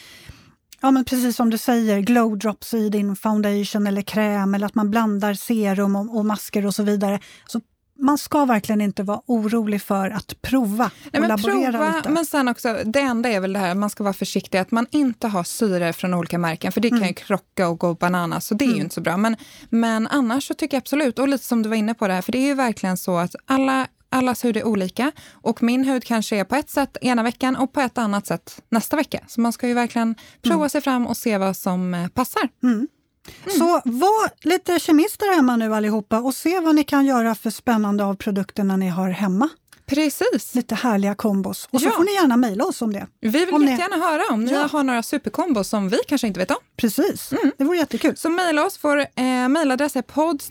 Ja 0.84 0.92
men 0.92 1.06
precis 1.06 1.36
som 1.36 1.50
du 1.50 1.58
säger, 1.58 2.00
glow 2.00 2.38
drops 2.38 2.74
i 2.74 2.90
din 2.90 3.16
foundation 3.16 3.88
eller 3.88 4.02
kräm 4.02 4.56
eller 4.56 4.66
att 4.66 4.76
man 4.76 4.92
blandar 4.92 5.34
serum 5.34 5.96
och, 5.96 6.18
och 6.18 6.26
masker 6.26 6.66
och 6.66 6.76
så 6.76 6.84
vidare. 6.84 7.20
Så 7.48 7.62
man 8.02 8.18
ska 8.18 8.46
verkligen 8.46 8.82
inte 8.82 9.04
vara 9.04 9.22
orolig 9.26 9.82
för 9.82 10.10
att 10.10 10.42
prova 10.42 10.86
och 10.86 10.92
Nej, 11.12 11.22
men 11.22 11.30
laborera 11.30 11.72
prova, 11.72 11.96
lite. 11.98 12.10
Men 12.10 12.26
sen 12.26 12.48
också, 12.48 12.78
det 12.86 13.00
enda 13.00 13.30
är 13.30 13.40
väl 13.40 13.54
det 13.54 13.60
här 13.60 13.76
man 13.76 13.90
ska 13.90 14.04
vara 14.04 14.14
försiktig, 14.14 14.58
att 14.58 14.72
man 14.72 14.88
inte 14.92 15.28
har 15.28 15.44
syre 15.44 15.94
från 15.94 16.14
olika 16.14 16.38
märken, 16.38 16.72
för 16.72 16.82
det 16.82 16.88
mm. 16.88 17.00
kan 17.00 17.08
ju 17.08 17.14
krocka 17.14 17.68
och 17.68 17.80
gå 17.80 17.94
bananas, 17.94 18.46
så 18.46 18.56
det 18.56 18.66
är 18.66 18.68
mm. 18.68 18.78
ju 18.78 18.84
inte 18.84 18.96
så 18.96 19.02
bra. 19.02 19.18
Men, 19.18 19.36
men 19.70 20.08
annars 20.08 20.48
så 20.48 20.54
tycker 20.54 20.78
jag 20.78 20.82
absolut, 20.82 21.20
och 21.20 21.28
lite 21.28 21.46
som 21.46 21.64
du 21.64 21.70
var 21.70 21.76
inne 21.76 21.94
på 21.94 22.08
det 22.08 22.14
här, 22.14 22.22
för 22.22 22.32
det 22.32 22.38
är 22.38 22.48
ju 22.48 22.54
verkligen 22.54 22.98
så 22.98 23.18
att 23.18 23.36
alla 23.46 23.88
allas 24.12 24.46
hud 24.46 24.58
är 24.58 24.64
olika 24.64 25.12
och 25.32 25.64
min 25.64 25.84
hud 25.84 26.04
kanske 26.04 26.38
är 26.38 26.44
på 26.44 26.56
ett 26.56 26.70
sätt 26.70 26.98
ena 27.02 27.24
veckan 27.24 27.56
och 27.56 27.74
på 27.74 27.82
ett 27.82 27.98
annat 27.98 28.28
sätt 28.28 28.62
nästa 28.70 28.96
vecka. 28.96 29.20
Så 29.28 29.42
man 29.42 29.54
ska 29.54 29.68
ju 29.68 29.74
verkligen 29.74 30.16
prova 30.42 30.56
mm. 30.56 30.70
sig 30.70 30.82
fram 30.82 31.08
och 31.08 31.18
se 31.18 31.38
vad 31.38 31.58
som 31.58 31.94
eh, 31.94 32.08
passar. 32.08 32.50
Mm. 33.28 33.58
Så 33.58 33.82
var 33.86 34.48
lite 34.50 34.80
kemister 34.80 35.36
hemma 35.36 35.56
nu 35.56 35.76
allihopa 35.76 36.20
och 36.20 36.34
se 36.34 36.60
vad 36.60 36.76
ni 36.76 36.84
kan 36.84 37.06
göra 37.06 37.36
för 37.36 37.50
spännande 37.50 38.06
av 38.06 38.16
produkterna 38.16 38.78
ni 38.78 38.88
har 38.88 39.10
hemma. 39.10 39.50
Precis. 39.96 40.56
Lite 40.56 40.76
härliga 40.76 41.16
kombos. 41.16 41.70
Och 41.72 41.82
så 41.82 41.90
får 41.90 42.04
ni 42.04 42.14
gärna 42.14 42.38
mejla 42.38 42.66
oss 42.66 42.82
om 42.82 42.94
det. 42.94 43.08
Vi 43.22 43.30
vill 43.30 43.54
om 43.54 43.62
jättegärna 43.62 43.96
ni... 43.96 44.02
höra 44.02 44.24
om 44.34 44.46
ni 44.46 44.52
ja. 44.52 44.68
har 44.72 44.84
några 44.84 45.04
superkombos 45.04 45.68
som 45.68 45.90
vi 45.90 45.98
kanske 46.08 46.28
inte 46.28 46.40
vet 46.40 46.52
om. 46.52 46.58
Precis, 46.78 47.32
mm. 47.32 47.52
det 47.58 47.64
vore 47.64 47.78
jättekul. 47.78 48.18
Så 48.18 48.30
mejla 48.30 48.66
oss. 48.66 48.80
Vår 48.82 49.00
eh, 49.00 49.50
mejladress 49.50 49.96
är 49.96 50.02
podd 50.02 50.42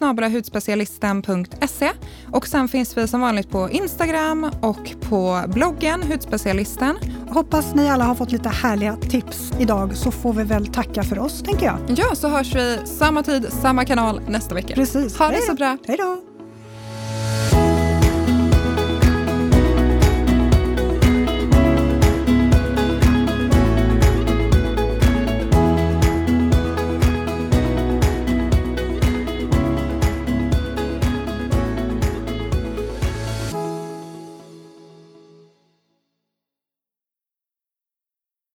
och 2.32 2.46
sen 2.46 2.68
finns 2.68 2.96
vi 2.96 3.08
som 3.08 3.20
vanligt 3.20 3.50
på 3.50 3.70
Instagram 3.70 4.50
och 4.62 4.90
på 5.08 5.42
bloggen 5.48 6.02
Hudspecialisten. 6.02 6.98
Hoppas 7.30 7.74
ni 7.74 7.90
alla 7.90 8.04
har 8.04 8.14
fått 8.14 8.32
lite 8.32 8.48
härliga 8.48 8.96
tips 8.96 9.52
idag 9.60 9.96
så 9.96 10.10
får 10.10 10.32
vi 10.32 10.44
väl 10.44 10.66
tacka 10.66 11.02
för 11.02 11.18
oss, 11.18 11.42
tänker 11.42 11.66
jag. 11.66 11.78
Ja, 11.88 12.14
så 12.14 12.28
hörs 12.28 12.54
vi 12.54 12.78
samma 12.84 13.22
tid, 13.22 13.46
samma 13.62 13.84
kanal 13.84 14.20
nästa 14.28 14.54
vecka. 14.54 14.74
Precis. 14.74 15.18
Ha 15.18 15.28
det 15.28 15.42
så 15.42 15.54
bra. 15.54 15.78
Hej 15.86 15.96
då. 15.96 16.29